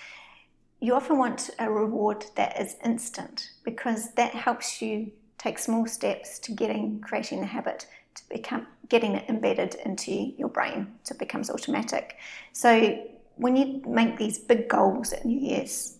you 0.79 0.93
often 0.93 1.17
want 1.17 1.49
a 1.59 1.71
reward 1.71 2.25
that 2.35 2.59
is 2.59 2.75
instant 2.83 3.49
because 3.63 4.13
that 4.13 4.31
helps 4.31 4.81
you 4.81 5.11
take 5.37 5.59
small 5.59 5.85
steps 5.85 6.39
to 6.39 6.51
getting 6.51 6.99
creating 7.01 7.41
the 7.41 7.47
habit 7.47 7.87
to 8.15 8.23
become 8.29 8.67
getting 8.89 9.15
it 9.15 9.29
embedded 9.29 9.75
into 9.85 10.11
your 10.11 10.49
brain 10.49 10.87
so 11.03 11.13
it 11.13 11.19
becomes 11.19 11.49
automatic. 11.49 12.17
So 12.53 13.05
when 13.35 13.55
you 13.55 13.81
make 13.87 14.17
these 14.17 14.37
big 14.37 14.69
goals 14.69 15.11
at 15.11 15.25
New 15.25 15.39
Year's, 15.39 15.97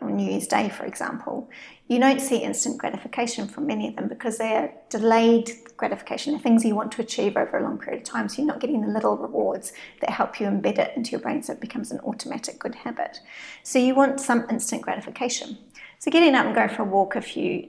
on 0.00 0.16
New 0.16 0.30
Year's 0.30 0.46
Day, 0.46 0.68
for 0.68 0.84
example, 0.84 1.50
you 1.88 1.98
don't 2.00 2.20
see 2.20 2.38
instant 2.38 2.78
gratification 2.78 3.46
from 3.46 3.66
many 3.66 3.88
of 3.88 3.96
them 3.96 4.08
because 4.08 4.38
they're 4.38 4.72
delayed 4.88 5.50
gratification. 5.76 6.32
They're 6.32 6.40
things 6.40 6.64
you 6.64 6.74
want 6.74 6.92
to 6.92 7.02
achieve 7.02 7.36
over 7.36 7.58
a 7.58 7.62
long 7.62 7.78
period 7.78 8.02
of 8.02 8.08
time. 8.08 8.28
So 8.28 8.42
you're 8.42 8.46
not 8.46 8.60
getting 8.60 8.80
the 8.80 8.88
little 8.88 9.16
rewards 9.16 9.72
that 10.00 10.10
help 10.10 10.40
you 10.40 10.46
embed 10.46 10.78
it 10.78 10.96
into 10.96 11.10
your 11.10 11.20
brain 11.20 11.42
so 11.42 11.52
it 11.52 11.60
becomes 11.60 11.90
an 11.90 12.00
automatic 12.00 12.58
good 12.58 12.74
habit. 12.74 13.20
So 13.62 13.78
you 13.78 13.94
want 13.94 14.20
some 14.20 14.46
instant 14.50 14.82
gratification. 14.82 15.58
So 15.98 16.10
getting 16.10 16.34
up 16.34 16.46
and 16.46 16.54
going 16.54 16.70
for 16.70 16.82
a 16.82 16.86
walk 16.86 17.16
if 17.16 17.36
you 17.36 17.68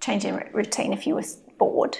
change 0.00 0.24
your 0.24 0.48
routine 0.52 0.92
if 0.92 1.06
you 1.06 1.14
were 1.14 1.24
bored 1.58 1.98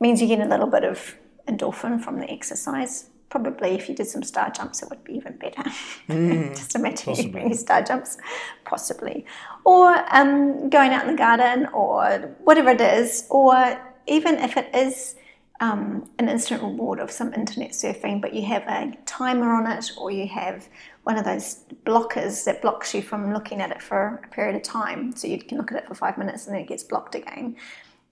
means 0.00 0.20
you 0.20 0.28
get 0.28 0.40
a 0.40 0.48
little 0.48 0.66
bit 0.66 0.84
of 0.84 1.16
endorphin 1.46 2.02
from 2.02 2.18
the 2.18 2.30
exercise 2.30 3.10
probably 3.30 3.70
if 3.70 3.88
you 3.88 3.94
did 3.94 4.06
some 4.06 4.22
star 4.22 4.50
jumps, 4.50 4.82
it 4.82 4.90
would 4.90 5.04
be 5.04 5.14
even 5.14 5.36
better. 5.36 5.62
Mm, 6.08 6.50
Just 6.56 6.74
imagine 6.74 7.14
you 7.14 7.30
doing 7.30 7.54
star 7.54 7.82
jumps, 7.82 8.16
possibly. 8.64 9.26
Or 9.64 10.04
um, 10.14 10.70
going 10.70 10.92
out 10.92 11.06
in 11.06 11.12
the 11.12 11.18
garden, 11.18 11.66
or 11.72 12.34
whatever 12.44 12.70
it 12.70 12.80
is, 12.80 13.26
or 13.30 13.78
even 14.06 14.36
if 14.36 14.56
it 14.56 14.74
is 14.74 15.16
um, 15.60 16.08
an 16.18 16.28
instant 16.28 16.62
reward 16.62 17.00
of 17.00 17.10
some 17.10 17.34
internet 17.34 17.70
surfing, 17.70 18.20
but 18.20 18.32
you 18.32 18.46
have 18.46 18.62
a 18.62 18.96
timer 19.06 19.52
on 19.52 19.66
it, 19.70 19.90
or 19.98 20.10
you 20.10 20.26
have 20.28 20.68
one 21.02 21.16
of 21.18 21.24
those 21.24 21.64
blockers 21.84 22.44
that 22.44 22.62
blocks 22.62 22.94
you 22.94 23.02
from 23.02 23.32
looking 23.32 23.60
at 23.60 23.70
it 23.70 23.82
for 23.82 24.20
a 24.24 24.28
period 24.28 24.56
of 24.56 24.62
time, 24.62 25.14
so 25.16 25.26
you 25.26 25.38
can 25.38 25.58
look 25.58 25.72
at 25.72 25.78
it 25.78 25.88
for 25.88 25.94
five 25.94 26.18
minutes 26.18 26.46
and 26.46 26.54
then 26.54 26.62
it 26.62 26.68
gets 26.68 26.84
blocked 26.84 27.14
again. 27.14 27.56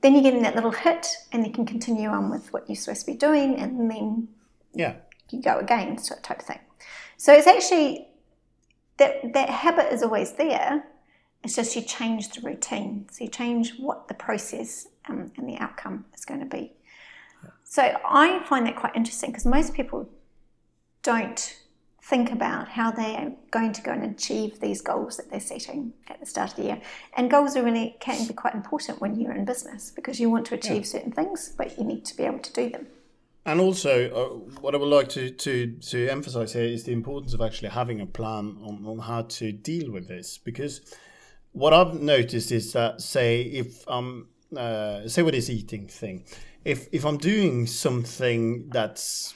Then 0.00 0.12
you're 0.14 0.22
getting 0.22 0.42
that 0.42 0.54
little 0.54 0.72
hit, 0.72 1.06
and 1.32 1.46
you 1.46 1.52
can 1.52 1.66
continue 1.66 2.08
on 2.08 2.30
with 2.30 2.52
what 2.52 2.68
you're 2.68 2.76
supposed 2.76 3.06
to 3.06 3.12
be 3.12 3.16
doing, 3.16 3.56
and 3.56 3.90
then 3.90 4.28
yeah 4.74 4.96
you 5.30 5.42
go 5.42 5.58
again, 5.58 5.98
sort 5.98 6.20
of 6.20 6.24
type 6.24 6.40
of 6.40 6.46
thing. 6.46 6.60
So 7.16 7.32
it's 7.32 7.46
actually 7.46 8.08
that 8.98 9.32
that 9.34 9.50
habit 9.50 9.92
is 9.92 10.02
always 10.02 10.32
there. 10.32 10.84
It's 11.42 11.56
just 11.56 11.76
you 11.76 11.82
change 11.82 12.30
the 12.30 12.40
routine. 12.40 13.06
So 13.10 13.24
you 13.24 13.30
change 13.30 13.74
what 13.78 14.08
the 14.08 14.14
process 14.14 14.88
um, 15.08 15.32
and 15.36 15.48
the 15.48 15.56
outcome 15.58 16.04
is 16.14 16.24
going 16.24 16.40
to 16.40 16.46
be. 16.46 16.72
So 17.64 17.82
I 18.08 18.42
find 18.44 18.66
that 18.66 18.76
quite 18.76 18.94
interesting 18.94 19.30
because 19.30 19.46
most 19.46 19.74
people 19.74 20.08
don't 21.02 21.56
think 22.02 22.30
about 22.30 22.68
how 22.68 22.92
they 22.92 23.16
are 23.16 23.32
going 23.50 23.72
to 23.72 23.82
go 23.82 23.90
and 23.90 24.04
achieve 24.04 24.60
these 24.60 24.80
goals 24.80 25.16
that 25.16 25.28
they're 25.28 25.40
setting 25.40 25.92
at 26.08 26.20
the 26.20 26.26
start 26.26 26.50
of 26.50 26.56
the 26.56 26.62
year. 26.62 26.80
And 27.16 27.28
goals 27.28 27.56
are 27.56 27.64
really 27.64 27.96
can 27.98 28.26
be 28.28 28.34
quite 28.34 28.54
important 28.54 29.00
when 29.00 29.18
you're 29.18 29.32
in 29.32 29.44
business 29.44 29.90
because 29.90 30.20
you 30.20 30.30
want 30.30 30.46
to 30.46 30.54
achieve 30.54 30.82
yeah. 30.82 30.92
certain 30.94 31.12
things, 31.12 31.52
but 31.58 31.76
you 31.76 31.84
need 31.84 32.04
to 32.04 32.16
be 32.16 32.22
able 32.22 32.38
to 32.38 32.52
do 32.52 32.70
them. 32.70 32.86
And 33.44 33.60
also, 33.60 34.10
uh, 34.10 34.60
what 34.60 34.74
I 34.74 34.78
would 34.78 34.88
like 34.88 35.08
to, 35.10 35.30
to, 35.30 35.66
to 35.66 36.08
emphasize 36.08 36.52
here 36.52 36.64
is 36.64 36.84
the 36.84 36.92
importance 36.92 37.32
of 37.32 37.40
actually 37.40 37.68
having 37.70 38.00
a 38.00 38.06
plan 38.06 38.56
on, 38.62 38.84
on 38.84 38.98
how 38.98 39.22
to 39.22 39.52
deal 39.52 39.92
with 39.92 40.08
this. 40.08 40.38
Because 40.38 40.80
what 41.52 41.72
I've 41.72 41.94
noticed 41.94 42.50
is 42.50 42.72
that, 42.72 43.00
say, 43.00 43.42
if 43.42 43.84
I'm, 43.86 44.28
uh, 44.56 45.06
say, 45.08 45.22
with 45.22 45.34
this 45.34 45.48
eating 45.48 45.86
thing, 45.86 46.24
if, 46.66 46.88
if 46.90 47.06
I'm 47.06 47.16
doing 47.16 47.66
something 47.66 48.68
that's 48.70 49.34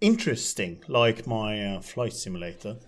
interesting, 0.00 0.82
like 0.88 1.26
my 1.26 1.62
uh, 1.62 1.80
flight 1.82 2.14
simulator, 2.14 2.78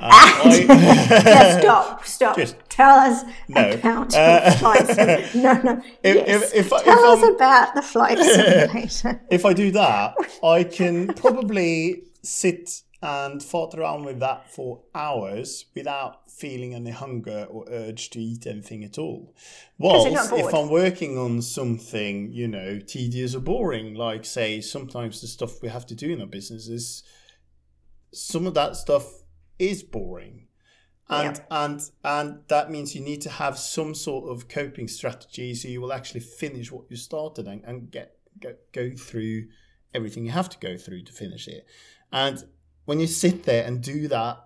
uh, 0.00 0.08
I, 0.10 1.58
stop, 1.60 2.04
stop. 2.16 2.36
Just, 2.36 2.56
Tell 2.70 2.98
us 2.98 3.24
no. 3.46 3.72
about 3.72 4.14
uh, 4.14 4.50
flight 4.52 4.86
simulator. 4.86 5.28
No, 5.38 5.52
no. 5.60 5.82
If, 6.02 6.16
yes. 6.16 6.52
if, 6.54 6.72
if, 6.72 6.84
Tell 6.84 7.04
us 7.04 7.22
I'm, 7.22 7.34
about 7.34 7.74
the 7.74 7.82
flight 7.82 8.18
simulator. 8.18 9.20
if 9.30 9.44
I 9.44 9.52
do 9.52 9.70
that, 9.72 10.14
I 10.42 10.64
can 10.64 11.08
probably 11.08 12.04
sit 12.22 12.82
and 13.02 13.42
fought 13.42 13.74
around 13.74 14.04
with 14.04 14.20
that 14.20 14.50
for 14.50 14.82
hours 14.94 15.66
without 15.74 16.30
feeling 16.30 16.74
any 16.74 16.90
hunger 16.90 17.46
or 17.48 17.64
urge 17.70 18.10
to 18.10 18.20
eat 18.20 18.46
anything 18.46 18.84
at 18.84 18.98
all. 18.98 19.34
Whilst 19.78 20.32
if 20.32 20.54
I'm 20.54 20.68
working 20.68 21.16
on 21.16 21.40
something, 21.40 22.30
you 22.32 22.46
know, 22.46 22.78
tedious 22.78 23.34
or 23.34 23.40
boring, 23.40 23.94
like 23.94 24.24
say 24.24 24.60
sometimes 24.60 25.20
the 25.20 25.28
stuff 25.28 25.62
we 25.62 25.68
have 25.68 25.86
to 25.86 25.94
do 25.94 26.10
in 26.10 26.20
our 26.20 26.26
business 26.26 26.68
is 26.68 27.02
some 28.12 28.46
of 28.46 28.54
that 28.54 28.76
stuff 28.76 29.06
is 29.58 29.82
boring 29.82 30.48
and 31.10 31.36
yeah. 31.36 31.64
and 31.64 31.90
and 32.04 32.38
that 32.48 32.70
means 32.70 32.94
you 32.94 33.00
need 33.00 33.20
to 33.20 33.28
have 33.30 33.58
some 33.58 33.94
sort 33.94 34.30
of 34.30 34.48
coping 34.48 34.88
strategy 34.88 35.54
so 35.54 35.68
you 35.68 35.80
will 35.80 35.92
actually 35.92 36.20
finish 36.20 36.70
what 36.70 36.84
you 36.88 36.96
started 36.96 37.46
and, 37.46 37.62
and 37.64 37.90
get 37.90 38.16
go, 38.40 38.54
go 38.72 38.90
through 38.96 39.44
everything 39.92 40.24
you 40.24 40.30
have 40.30 40.48
to 40.48 40.58
go 40.58 40.76
through 40.76 41.02
to 41.02 41.12
finish 41.12 41.48
it 41.48 41.66
and 42.12 42.44
when 42.90 43.00
you 43.00 43.06
sit 43.06 43.44
there 43.44 43.64
and 43.64 43.80
do 43.82 44.08
that 44.08 44.36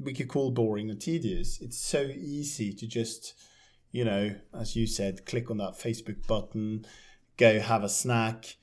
we 0.00 0.14
could 0.14 0.28
call 0.28 0.50
boring 0.50 0.90
and 0.90 1.00
tedious 1.00 1.60
it's 1.60 1.78
so 1.78 2.02
easy 2.02 2.72
to 2.72 2.86
just 2.86 3.34
you 3.92 4.04
know 4.04 4.34
as 4.58 4.74
you 4.74 4.86
said 4.86 5.26
click 5.26 5.50
on 5.50 5.58
that 5.58 5.74
facebook 5.74 6.26
button 6.26 6.84
go 7.36 7.60
have 7.60 7.84
a 7.84 7.88
snack 7.88 8.56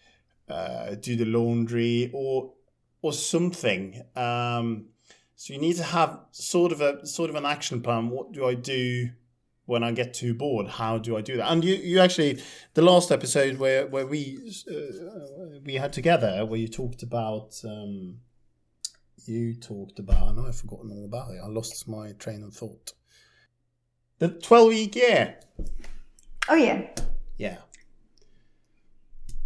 uh, 0.49 0.95
do 0.95 1.15
the 1.15 1.25
laundry 1.25 2.09
or 2.13 2.53
or 3.01 3.13
something 3.13 4.01
um, 4.15 4.87
so 5.35 5.53
you 5.53 5.59
need 5.59 5.75
to 5.75 5.83
have 5.83 6.19
sort 6.31 6.71
of 6.71 6.81
a 6.81 7.05
sort 7.05 7.29
of 7.29 7.35
an 7.35 7.45
action 7.45 7.81
plan. 7.81 8.09
What 8.09 8.31
do 8.31 8.45
I 8.45 8.53
do 8.53 9.09
when 9.65 9.83
I 9.83 9.91
get 9.91 10.13
too 10.13 10.33
bored? 10.33 10.67
How 10.67 10.97
do 10.97 11.17
I 11.17 11.21
do 11.21 11.37
that? 11.37 11.51
And 11.51 11.63
you, 11.63 11.75
you 11.75 11.99
actually 11.99 12.41
the 12.73 12.81
last 12.81 13.11
episode 13.11 13.57
where 13.57 13.85
where 13.85 14.07
we 14.07 14.39
uh, 14.69 15.59
we 15.63 15.75
had 15.75 15.91
together 15.91 16.45
where 16.45 16.59
you 16.59 16.67
talked 16.67 17.03
about 17.03 17.59
um, 17.65 18.19
you 19.27 19.55
talked 19.55 19.99
about. 19.99 20.35
Know 20.35 20.47
I've 20.47 20.55
forgotten 20.55 20.91
all 20.91 21.05
about 21.05 21.31
it. 21.31 21.39
I 21.43 21.47
lost 21.47 21.87
my 21.87 22.11
train 22.13 22.43
of 22.43 22.53
thought. 22.53 22.93
The 24.19 24.29
twelve 24.29 24.69
week 24.69 24.95
year. 24.95 25.37
Oh 26.47 26.55
yeah. 26.55 26.87
Yeah. 27.37 27.57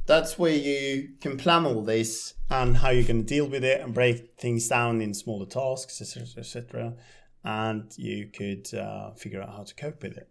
That's 0.05 0.39
where 0.39 0.55
you 0.55 1.09
can 1.21 1.37
plan 1.37 1.65
all 1.65 1.83
this 1.83 2.33
and 2.49 2.77
how 2.77 2.89
you're 2.89 3.03
going 3.03 3.25
to 3.25 3.33
deal 3.33 3.47
with 3.47 3.63
it 3.63 3.81
and 3.81 3.93
break 3.93 4.39
things 4.39 4.67
down 4.67 5.01
in 5.01 5.13
smaller 5.13 5.45
tasks, 5.45 6.01
etc., 6.01 6.27
etc. 6.39 6.95
And 7.43 7.91
you 7.95 8.27
could 8.27 8.73
uh, 8.73 9.11
figure 9.11 9.41
out 9.41 9.51
how 9.51 9.63
to 9.63 9.75
cope 9.75 10.01
with 10.01 10.17
it. 10.17 10.27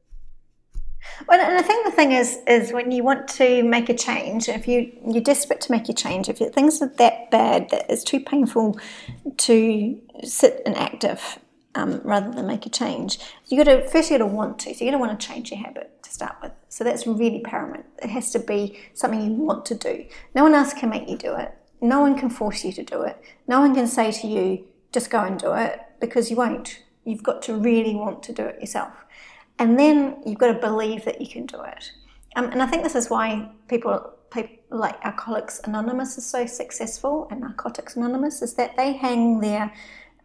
Well, 1.28 1.40
and 1.40 1.58
I 1.58 1.62
think 1.62 1.84
the 1.84 1.92
thing 1.92 2.12
is, 2.12 2.38
is 2.46 2.72
when 2.72 2.90
you 2.90 3.02
want 3.02 3.28
to 3.28 3.62
make 3.62 3.88
a 3.88 3.94
change, 3.94 4.48
if 4.48 4.68
you 4.68 4.92
you're 5.06 5.22
desperate 5.22 5.60
to 5.62 5.72
make 5.72 5.88
a 5.88 5.92
change, 5.92 6.28
if 6.28 6.38
things 6.38 6.80
are 6.80 6.88
that 6.98 7.30
bad 7.30 7.70
that 7.70 7.86
it's 7.88 8.04
too 8.04 8.20
painful 8.20 8.78
to 9.36 10.00
sit 10.22 10.62
inactive 10.64 11.38
um, 11.74 12.00
rather 12.04 12.30
than 12.30 12.46
make 12.46 12.66
a 12.66 12.70
change, 12.70 13.18
you 13.46 13.62
got 13.62 13.70
to 13.70 13.88
first 13.88 14.10
you 14.10 14.18
got 14.18 14.24
to 14.24 14.30
want 14.30 14.58
to. 14.60 14.74
So 14.74 14.84
you 14.84 14.90
got 14.90 14.96
to 14.96 15.04
want 15.04 15.18
to 15.18 15.26
change 15.26 15.50
your 15.50 15.60
habit 15.60 16.02
to 16.02 16.10
start 16.10 16.36
with. 16.42 16.52
So 16.68 16.84
that's 16.84 17.06
really 17.06 17.40
paramount. 17.40 17.86
It 18.02 18.10
has 18.10 18.30
to 18.32 18.38
be 18.38 18.78
something 18.94 19.20
you 19.20 19.32
want 19.32 19.66
to 19.66 19.74
do. 19.74 20.06
No 20.34 20.42
one 20.44 20.54
else 20.54 20.72
can 20.72 20.90
make 20.90 21.08
you 21.08 21.16
do 21.16 21.34
it. 21.34 21.52
No 21.80 22.00
one 22.00 22.18
can 22.18 22.30
force 22.30 22.64
you 22.64 22.72
to 22.72 22.82
do 22.82 23.02
it. 23.02 23.20
No 23.46 23.60
one 23.60 23.74
can 23.74 23.86
say 23.86 24.10
to 24.10 24.26
you, 24.26 24.66
just 24.92 25.10
go 25.10 25.22
and 25.22 25.38
do 25.38 25.52
it, 25.54 25.80
because 26.00 26.30
you 26.30 26.36
won't. 26.36 26.82
You've 27.04 27.22
got 27.22 27.42
to 27.42 27.54
really 27.54 27.94
want 27.94 28.22
to 28.24 28.32
do 28.32 28.44
it 28.44 28.60
yourself. 28.60 28.92
And 29.58 29.78
then 29.78 30.22
you've 30.24 30.38
got 30.38 30.52
to 30.52 30.58
believe 30.58 31.04
that 31.04 31.20
you 31.20 31.28
can 31.28 31.46
do 31.46 31.60
it. 31.62 31.92
Um, 32.36 32.46
and 32.46 32.62
I 32.62 32.66
think 32.66 32.82
this 32.82 32.94
is 32.94 33.10
why 33.10 33.50
people, 33.68 34.12
people 34.30 34.56
like 34.70 34.96
Alcoholics 35.04 35.60
Anonymous 35.64 36.18
is 36.18 36.26
so 36.26 36.46
successful 36.46 37.26
and 37.30 37.40
Narcotics 37.40 37.96
Anonymous 37.96 38.42
is 38.42 38.54
that 38.54 38.76
they 38.76 38.92
hang 38.92 39.40
their 39.40 39.72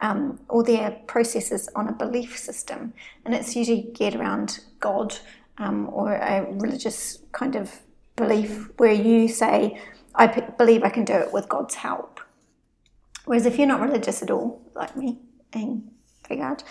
um, 0.01 0.39
all 0.49 0.63
their 0.63 0.91
processes 1.07 1.69
on 1.75 1.87
a 1.87 1.93
belief 1.93 2.37
system, 2.37 2.93
and 3.23 3.33
it's 3.33 3.55
usually 3.55 3.89
geared 3.93 4.15
around 4.15 4.59
God 4.81 5.15
um, 5.57 5.89
or 5.93 6.15
a 6.15 6.45
religious 6.51 7.19
kind 7.31 7.55
of 7.55 7.79
belief 8.17 8.69
where 8.77 8.91
you 8.91 9.29
say, 9.29 9.79
I 10.13 10.27
p- 10.27 10.41
believe 10.57 10.83
I 10.83 10.89
can 10.89 11.05
do 11.05 11.13
it 11.13 11.31
with 11.31 11.47
God's 11.47 11.75
help. 11.75 12.19
Whereas 13.25 13.45
if 13.45 13.57
you're 13.57 13.67
not 13.67 13.79
religious 13.79 14.21
at 14.21 14.29
all, 14.29 14.61
like 14.75 14.97
me 14.97 15.19
and 15.53 15.89
Vegard, 16.29 16.63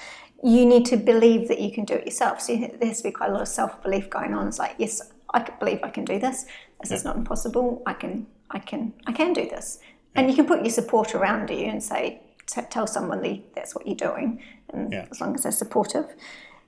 you 0.42 0.66
need 0.66 0.84
to 0.86 0.96
believe 0.96 1.48
that 1.48 1.60
you 1.60 1.70
can 1.70 1.84
do 1.84 1.94
it 1.94 2.04
yourself. 2.04 2.40
So 2.40 2.56
there 2.56 2.88
has 2.88 2.98
to 2.98 3.04
be 3.04 3.12
quite 3.12 3.30
a 3.30 3.32
lot 3.32 3.42
of 3.42 3.48
self 3.48 3.82
belief 3.82 4.10
going 4.10 4.34
on. 4.34 4.48
It's 4.48 4.58
like, 4.58 4.74
yes, 4.78 5.00
I 5.32 5.40
believe 5.40 5.80
I 5.82 5.90
can 5.90 6.04
do 6.04 6.18
this. 6.18 6.44
This 6.80 6.90
yeah. 6.90 6.96
is 6.96 7.04
not 7.04 7.16
impossible. 7.16 7.82
I 7.86 7.92
can, 7.92 8.26
I 8.50 8.58
can, 8.58 8.92
I 9.06 9.12
can 9.12 9.32
do 9.32 9.48
this. 9.48 9.78
Yeah. 9.80 9.88
And 10.20 10.30
you 10.30 10.36
can 10.36 10.46
put 10.46 10.60
your 10.60 10.70
support 10.70 11.14
around 11.14 11.48
you 11.50 11.66
and 11.66 11.82
say, 11.82 12.20
tell 12.46 12.86
someone 12.86 13.22
that 13.22 13.54
that's 13.54 13.74
what 13.74 13.86
you're 13.86 13.96
doing, 13.96 14.42
and 14.72 14.92
yeah. 14.92 15.06
as 15.10 15.20
long 15.20 15.34
as 15.34 15.44
they're 15.44 15.52
supportive. 15.52 16.06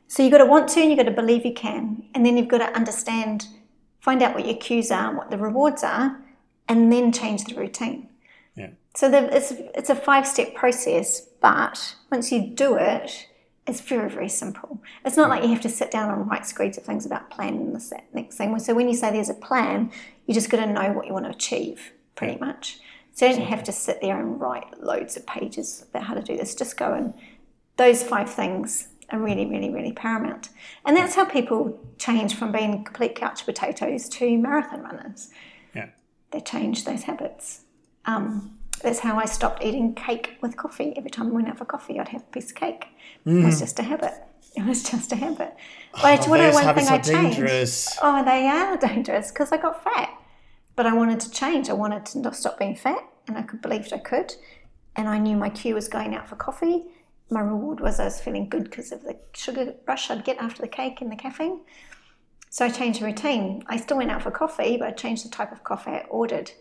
So 0.07 0.23
you've 0.23 0.33
got 0.33 0.39
to 0.39 0.47
want 0.47 0.69
to, 0.71 0.81
and 0.81 0.91
you've 0.91 0.99
got 0.99 1.05
to 1.05 1.11
believe 1.11 1.45
you 1.45 1.53
can, 1.53 2.05
and 2.15 2.25
then 2.25 2.37
you've 2.37 2.49
got 2.49 2.59
to 2.59 2.77
understand, 2.77 3.49
find 4.01 4.23
out 4.23 4.35
what 4.35 4.47
your 4.47 4.57
cues 4.57 4.91
are, 4.91 5.09
and 5.09 5.17
what 5.17 5.31
the 5.31 5.39
rewards 5.39 5.83
are, 5.83 6.21
and 6.69 6.93
then 6.93 7.13
change 7.13 7.45
the 7.45 7.55
routine. 7.55 8.09
Yeah. 8.57 8.71
So 8.95 9.11
the, 9.11 9.35
it's 9.37 9.51
it's 9.51 9.91
a 9.91 9.95
five 9.95 10.27
step 10.27 10.55
process, 10.55 11.21
but 11.41 11.97
once 12.11 12.31
you 12.31 12.47
do 12.47 12.77
it, 12.77 13.27
it's 13.67 13.81
very 13.81 14.11
very 14.11 14.29
simple. 14.29 14.83
It's 15.05 15.17
not 15.17 15.31
like 15.31 15.43
you 15.43 15.49
have 15.51 15.63
to 15.63 15.69
sit 15.69 15.91
down 15.91 16.11
and 16.11 16.29
write 16.29 16.47
screeds 16.47 16.77
of 16.77 16.85
things 16.85 17.07
about 17.07 17.31
planning 17.31 17.73
this 17.73 17.91
that 17.91 18.13
next 18.13 18.37
thing. 18.37 18.59
So 18.59 18.75
when 18.75 18.89
you 18.89 18.95
say 18.95 19.11
there's 19.11 19.31
a 19.31 19.35
plan, 19.35 19.91
you 20.27 20.35
just 20.35 20.51
got 20.51 20.65
to 20.65 20.67
know 20.67 20.93
what 20.93 21.07
you 21.07 21.13
want 21.13 21.25
to 21.25 21.31
achieve, 21.31 21.93
pretty 22.15 22.35
yeah. 22.35 22.47
much. 22.47 22.81
So 23.13 23.27
you 23.27 23.37
don't 23.37 23.47
have 23.47 23.63
to 23.65 23.73
sit 23.73 24.01
there 24.01 24.19
and 24.19 24.41
write 24.41 24.83
loads 24.83 25.17
of 25.17 25.25
pages 25.25 25.87
about 25.89 26.03
how 26.03 26.15
to 26.15 26.23
do 26.23 26.37
this. 26.37 26.55
Just 26.55 26.77
go 26.77 26.93
and 26.93 27.15
those 27.77 28.03
five 28.03 28.29
things 28.29 28.89
are 29.11 29.19
really, 29.19 29.47
really, 29.47 29.71
really 29.71 29.93
paramount. 29.93 30.49
And 30.85 30.97
that's 30.97 31.15
how 31.15 31.25
people 31.25 31.79
change 31.99 32.35
from 32.35 32.53
being 32.53 32.85
complete 32.85 33.15
couch 33.15 33.45
potatoes 33.45 34.09
to 34.11 34.39
marathon 34.39 34.83
runners. 34.83 35.31
Yeah. 35.75 35.89
They 36.31 36.41
change 36.41 36.85
those 36.85 37.05
habits. 37.05 37.63
Um, 38.05 38.59
that's 38.83 38.99
how 38.99 39.19
I 39.19 39.25
stopped 39.25 39.63
eating 39.65 39.95
cake 39.95 40.37
with 40.41 40.57
coffee. 40.57 40.93
Every 40.97 41.11
time 41.11 41.29
I 41.29 41.31
went 41.31 41.49
out 41.49 41.59
for 41.59 41.65
coffee, 41.65 41.99
I'd 41.99 42.09
have 42.09 42.23
a 42.23 42.33
piece 42.33 42.51
of 42.51 42.57
cake. 42.57 42.87
It 43.25 43.31
was 43.45 43.57
mm. 43.57 43.61
just 43.61 43.79
a 43.79 43.83
habit. 43.83 44.13
It 44.57 44.65
was 44.65 44.85
just 44.89 45.11
a 45.11 45.17
habit. 45.17 45.53
But 46.01 46.29
Oh, 46.29 46.31
what 46.31 46.39
those 46.39 46.55
one 46.55 46.75
thing 46.77 46.87
I 46.87 46.99
are 46.99 47.03
changed. 47.03 47.11
dangerous. 47.11 47.99
Oh, 48.01 48.25
they 48.25 48.47
are 48.47 48.77
dangerous 48.89 49.33
because 49.33 49.51
I 49.51 49.57
got 49.57 49.83
fat. 49.83 50.11
But 50.77 50.87
I 50.87 50.93
wanted 50.95 51.19
to 51.21 51.31
change. 51.31 51.69
I 51.69 51.73
wanted 51.73 52.07
to 52.07 52.21
not 52.21 52.37
stop 52.37 52.61
being 52.61 52.77
fat, 52.77 53.03
and 53.27 53.37
I 53.37 53.43
could 53.43 53.61
believed 53.61 53.93
I 53.93 53.99
could. 53.99 54.33
And 54.95 55.09
I 55.09 55.19
knew 55.19 55.37
my 55.37 55.51
cue 55.51 55.75
was 55.75 55.89
going 55.89 56.15
out 56.15 56.29
for 56.29 56.37
coffee. 56.37 56.85
My 57.31 57.41
reward 57.41 57.81
was 57.81 57.99
I 57.99 58.05
was 58.05 58.21
feeling 58.21 58.49
good 58.49 58.65
because 58.65 58.93
of 58.93 59.03
the 59.03 59.17
sugar 59.33 59.75
rush 59.89 60.09
I'd 60.09 60.25
get 60.25 60.39
after 60.39 60.63
the 60.63 60.69
cake 60.69 61.01
and 61.01 61.11
the 61.11 61.17
caffeine. 61.17 61.63
So 62.49 62.65
I 62.65 62.71
changed 62.71 63.01
the 63.01 63.07
routine. 63.07 63.65
I 63.67 63.77
still 63.79 63.97
went 63.97 64.13
out 64.13 64.23
for 64.23 64.31
coffee, 64.31 64.77
but 64.77 64.87
I 64.87 64.93
changed 64.93 65.25
the 65.25 65.31
type 65.31 65.51
of 65.51 65.65
coffee 65.65 65.91
I 65.91 66.05
ordered. 66.09 66.53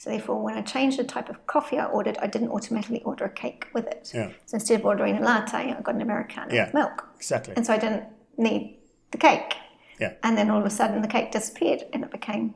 So 0.00 0.08
therefore, 0.08 0.42
when 0.42 0.54
I 0.56 0.62
changed 0.62 0.98
the 0.98 1.04
type 1.04 1.28
of 1.28 1.46
coffee 1.46 1.76
I 1.78 1.84
ordered, 1.84 2.16
I 2.22 2.26
didn't 2.26 2.48
automatically 2.52 3.02
order 3.02 3.26
a 3.26 3.30
cake 3.30 3.66
with 3.74 3.86
it. 3.86 4.10
Yeah. 4.14 4.30
So 4.46 4.54
instead 4.54 4.80
of 4.80 4.86
ordering 4.86 5.18
a 5.18 5.20
latte, 5.20 5.74
I 5.76 5.78
got 5.82 5.94
an 5.94 6.00
americano 6.00 6.50
Yeah. 6.54 6.64
with 6.64 6.72
milk. 6.74 7.06
Exactly. 7.16 7.52
And 7.54 7.66
so 7.66 7.74
I 7.74 7.76
didn't 7.76 8.04
need 8.38 8.78
the 9.10 9.18
cake. 9.18 9.56
Yeah. 9.98 10.14
And 10.22 10.38
then 10.38 10.48
all 10.48 10.58
of 10.58 10.64
a 10.64 10.70
sudden 10.70 11.02
the 11.02 11.08
cake 11.08 11.32
disappeared 11.32 11.82
and 11.92 12.02
it 12.02 12.10
became 12.10 12.54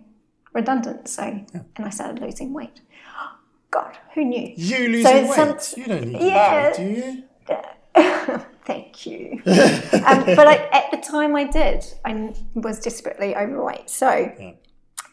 redundant. 0.54 1.06
So, 1.06 1.22
yeah. 1.22 1.60
and 1.76 1.84
I 1.84 1.90
started 1.90 2.22
losing 2.22 2.54
weight. 2.54 2.80
God, 3.70 3.98
who 4.14 4.24
knew? 4.24 4.54
You 4.56 4.88
losing 4.88 5.30
some- 5.30 5.48
weight? 5.50 5.74
you 5.76 5.84
don't 5.84 6.06
need 6.12 6.22
Yeah. 6.22 6.62
weight, 6.68 6.76
do 6.76 6.82
you? 6.82 7.22
Yeah. 7.50 8.44
Thank 8.64 9.04
you. 9.04 9.42
um, 9.44 10.24
but 10.24 10.46
I, 10.48 10.66
at 10.72 10.90
the 10.90 10.96
time 11.06 11.36
I 11.36 11.44
did, 11.44 11.84
I 12.06 12.32
was 12.54 12.80
desperately 12.80 13.36
overweight. 13.36 13.90
So, 13.90 14.08
yeah. 14.40 14.52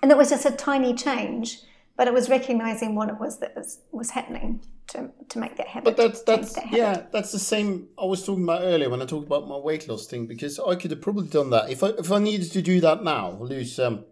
and 0.01 0.09
it 0.09 0.15
was 0.17 0.29
just 0.29 0.45
a 0.45 0.51
tiny 0.51 0.93
change, 0.93 1.59
but 2.01 2.07
it 2.07 2.15
was 2.15 2.29
recognizing 2.31 2.95
what 2.95 3.09
it 3.09 3.19
was 3.19 3.37
that 3.37 3.55
was, 3.55 3.77
was 3.91 4.09
happening 4.09 4.59
to, 4.87 5.07
to 5.29 5.37
make 5.37 5.55
that 5.57 5.67
happen. 5.67 5.83
But 5.93 5.97
that's 5.97 6.23
that's 6.23 6.53
that 6.53 6.71
yeah, 6.71 7.03
that's 7.11 7.31
the 7.31 7.37
same 7.37 7.89
I 7.95 8.05
was 8.05 8.25
talking 8.25 8.43
about 8.43 8.63
earlier 8.63 8.89
when 8.89 9.03
I 9.03 9.05
talked 9.05 9.27
about 9.27 9.47
my 9.47 9.55
weight 9.57 9.87
loss 9.87 10.07
thing 10.07 10.25
because 10.25 10.57
I 10.57 10.73
could 10.73 10.89
have 10.89 10.99
probably 10.99 11.27
done 11.27 11.51
that 11.51 11.69
if 11.69 11.83
I 11.83 11.89
if 11.89 12.11
I 12.11 12.17
needed 12.17 12.51
to 12.53 12.61
do 12.63 12.81
that 12.81 13.03
now, 13.03 13.37
lose 13.39 13.77
um, 13.77 14.05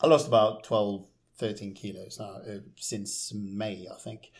I 0.00 0.06
lost 0.06 0.28
about 0.28 0.62
12, 0.62 1.04
13 1.38 1.74
kilos 1.74 2.20
now 2.20 2.42
uh, 2.48 2.60
since 2.76 3.34
May 3.34 3.88
I 3.92 3.98
think, 3.98 4.30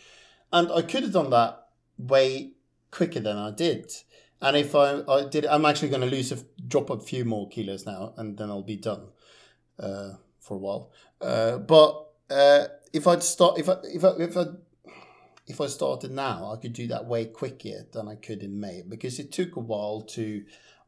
and 0.53 0.70
I 0.70 0.83
could 0.83 1.03
have 1.03 1.12
done 1.12 1.31
that 1.31 1.66
way 1.99 2.53
quicker 2.92 3.18
than 3.18 3.37
I 3.37 3.51
did. 3.51 3.92
And 4.40 4.57
if 4.57 4.77
I, 4.77 5.03
I 5.09 5.25
did, 5.25 5.44
I'm 5.44 5.64
actually 5.64 5.88
going 5.88 6.03
to 6.03 6.16
lose 6.16 6.31
a 6.31 6.38
drop 6.68 6.90
a 6.90 7.01
few 7.01 7.25
more 7.25 7.49
kilos 7.49 7.85
now, 7.85 8.14
and 8.16 8.38
then 8.38 8.49
I'll 8.49 8.62
be 8.62 8.77
done 8.77 9.09
uh, 9.77 10.11
for 10.38 10.55
a 10.55 10.59
while. 10.59 10.92
Uh, 11.20 11.59
but 11.59 12.06
uh, 12.31 12.67
if 12.93 13.07
I'd 13.07 13.23
start, 13.23 13.59
if 13.59 13.69
I, 13.69 13.77
if 13.85 14.05
I, 14.05 14.09
if 14.19 14.37
I 14.37 14.45
if 15.47 15.61
I 15.61 15.67
started 15.67 16.11
now, 16.11 16.53
I 16.53 16.61
could 16.61 16.73
do 16.73 16.87
that 16.89 17.07
way 17.07 17.25
quicker 17.25 17.87
than 17.93 18.09
I 18.09 18.17
could 18.17 18.43
in 18.43 18.59
May 18.59 18.83
because 18.87 19.19
it 19.19 19.31
took 19.31 19.57
a 19.57 19.61
while 19.61 20.01
to 20.11 20.45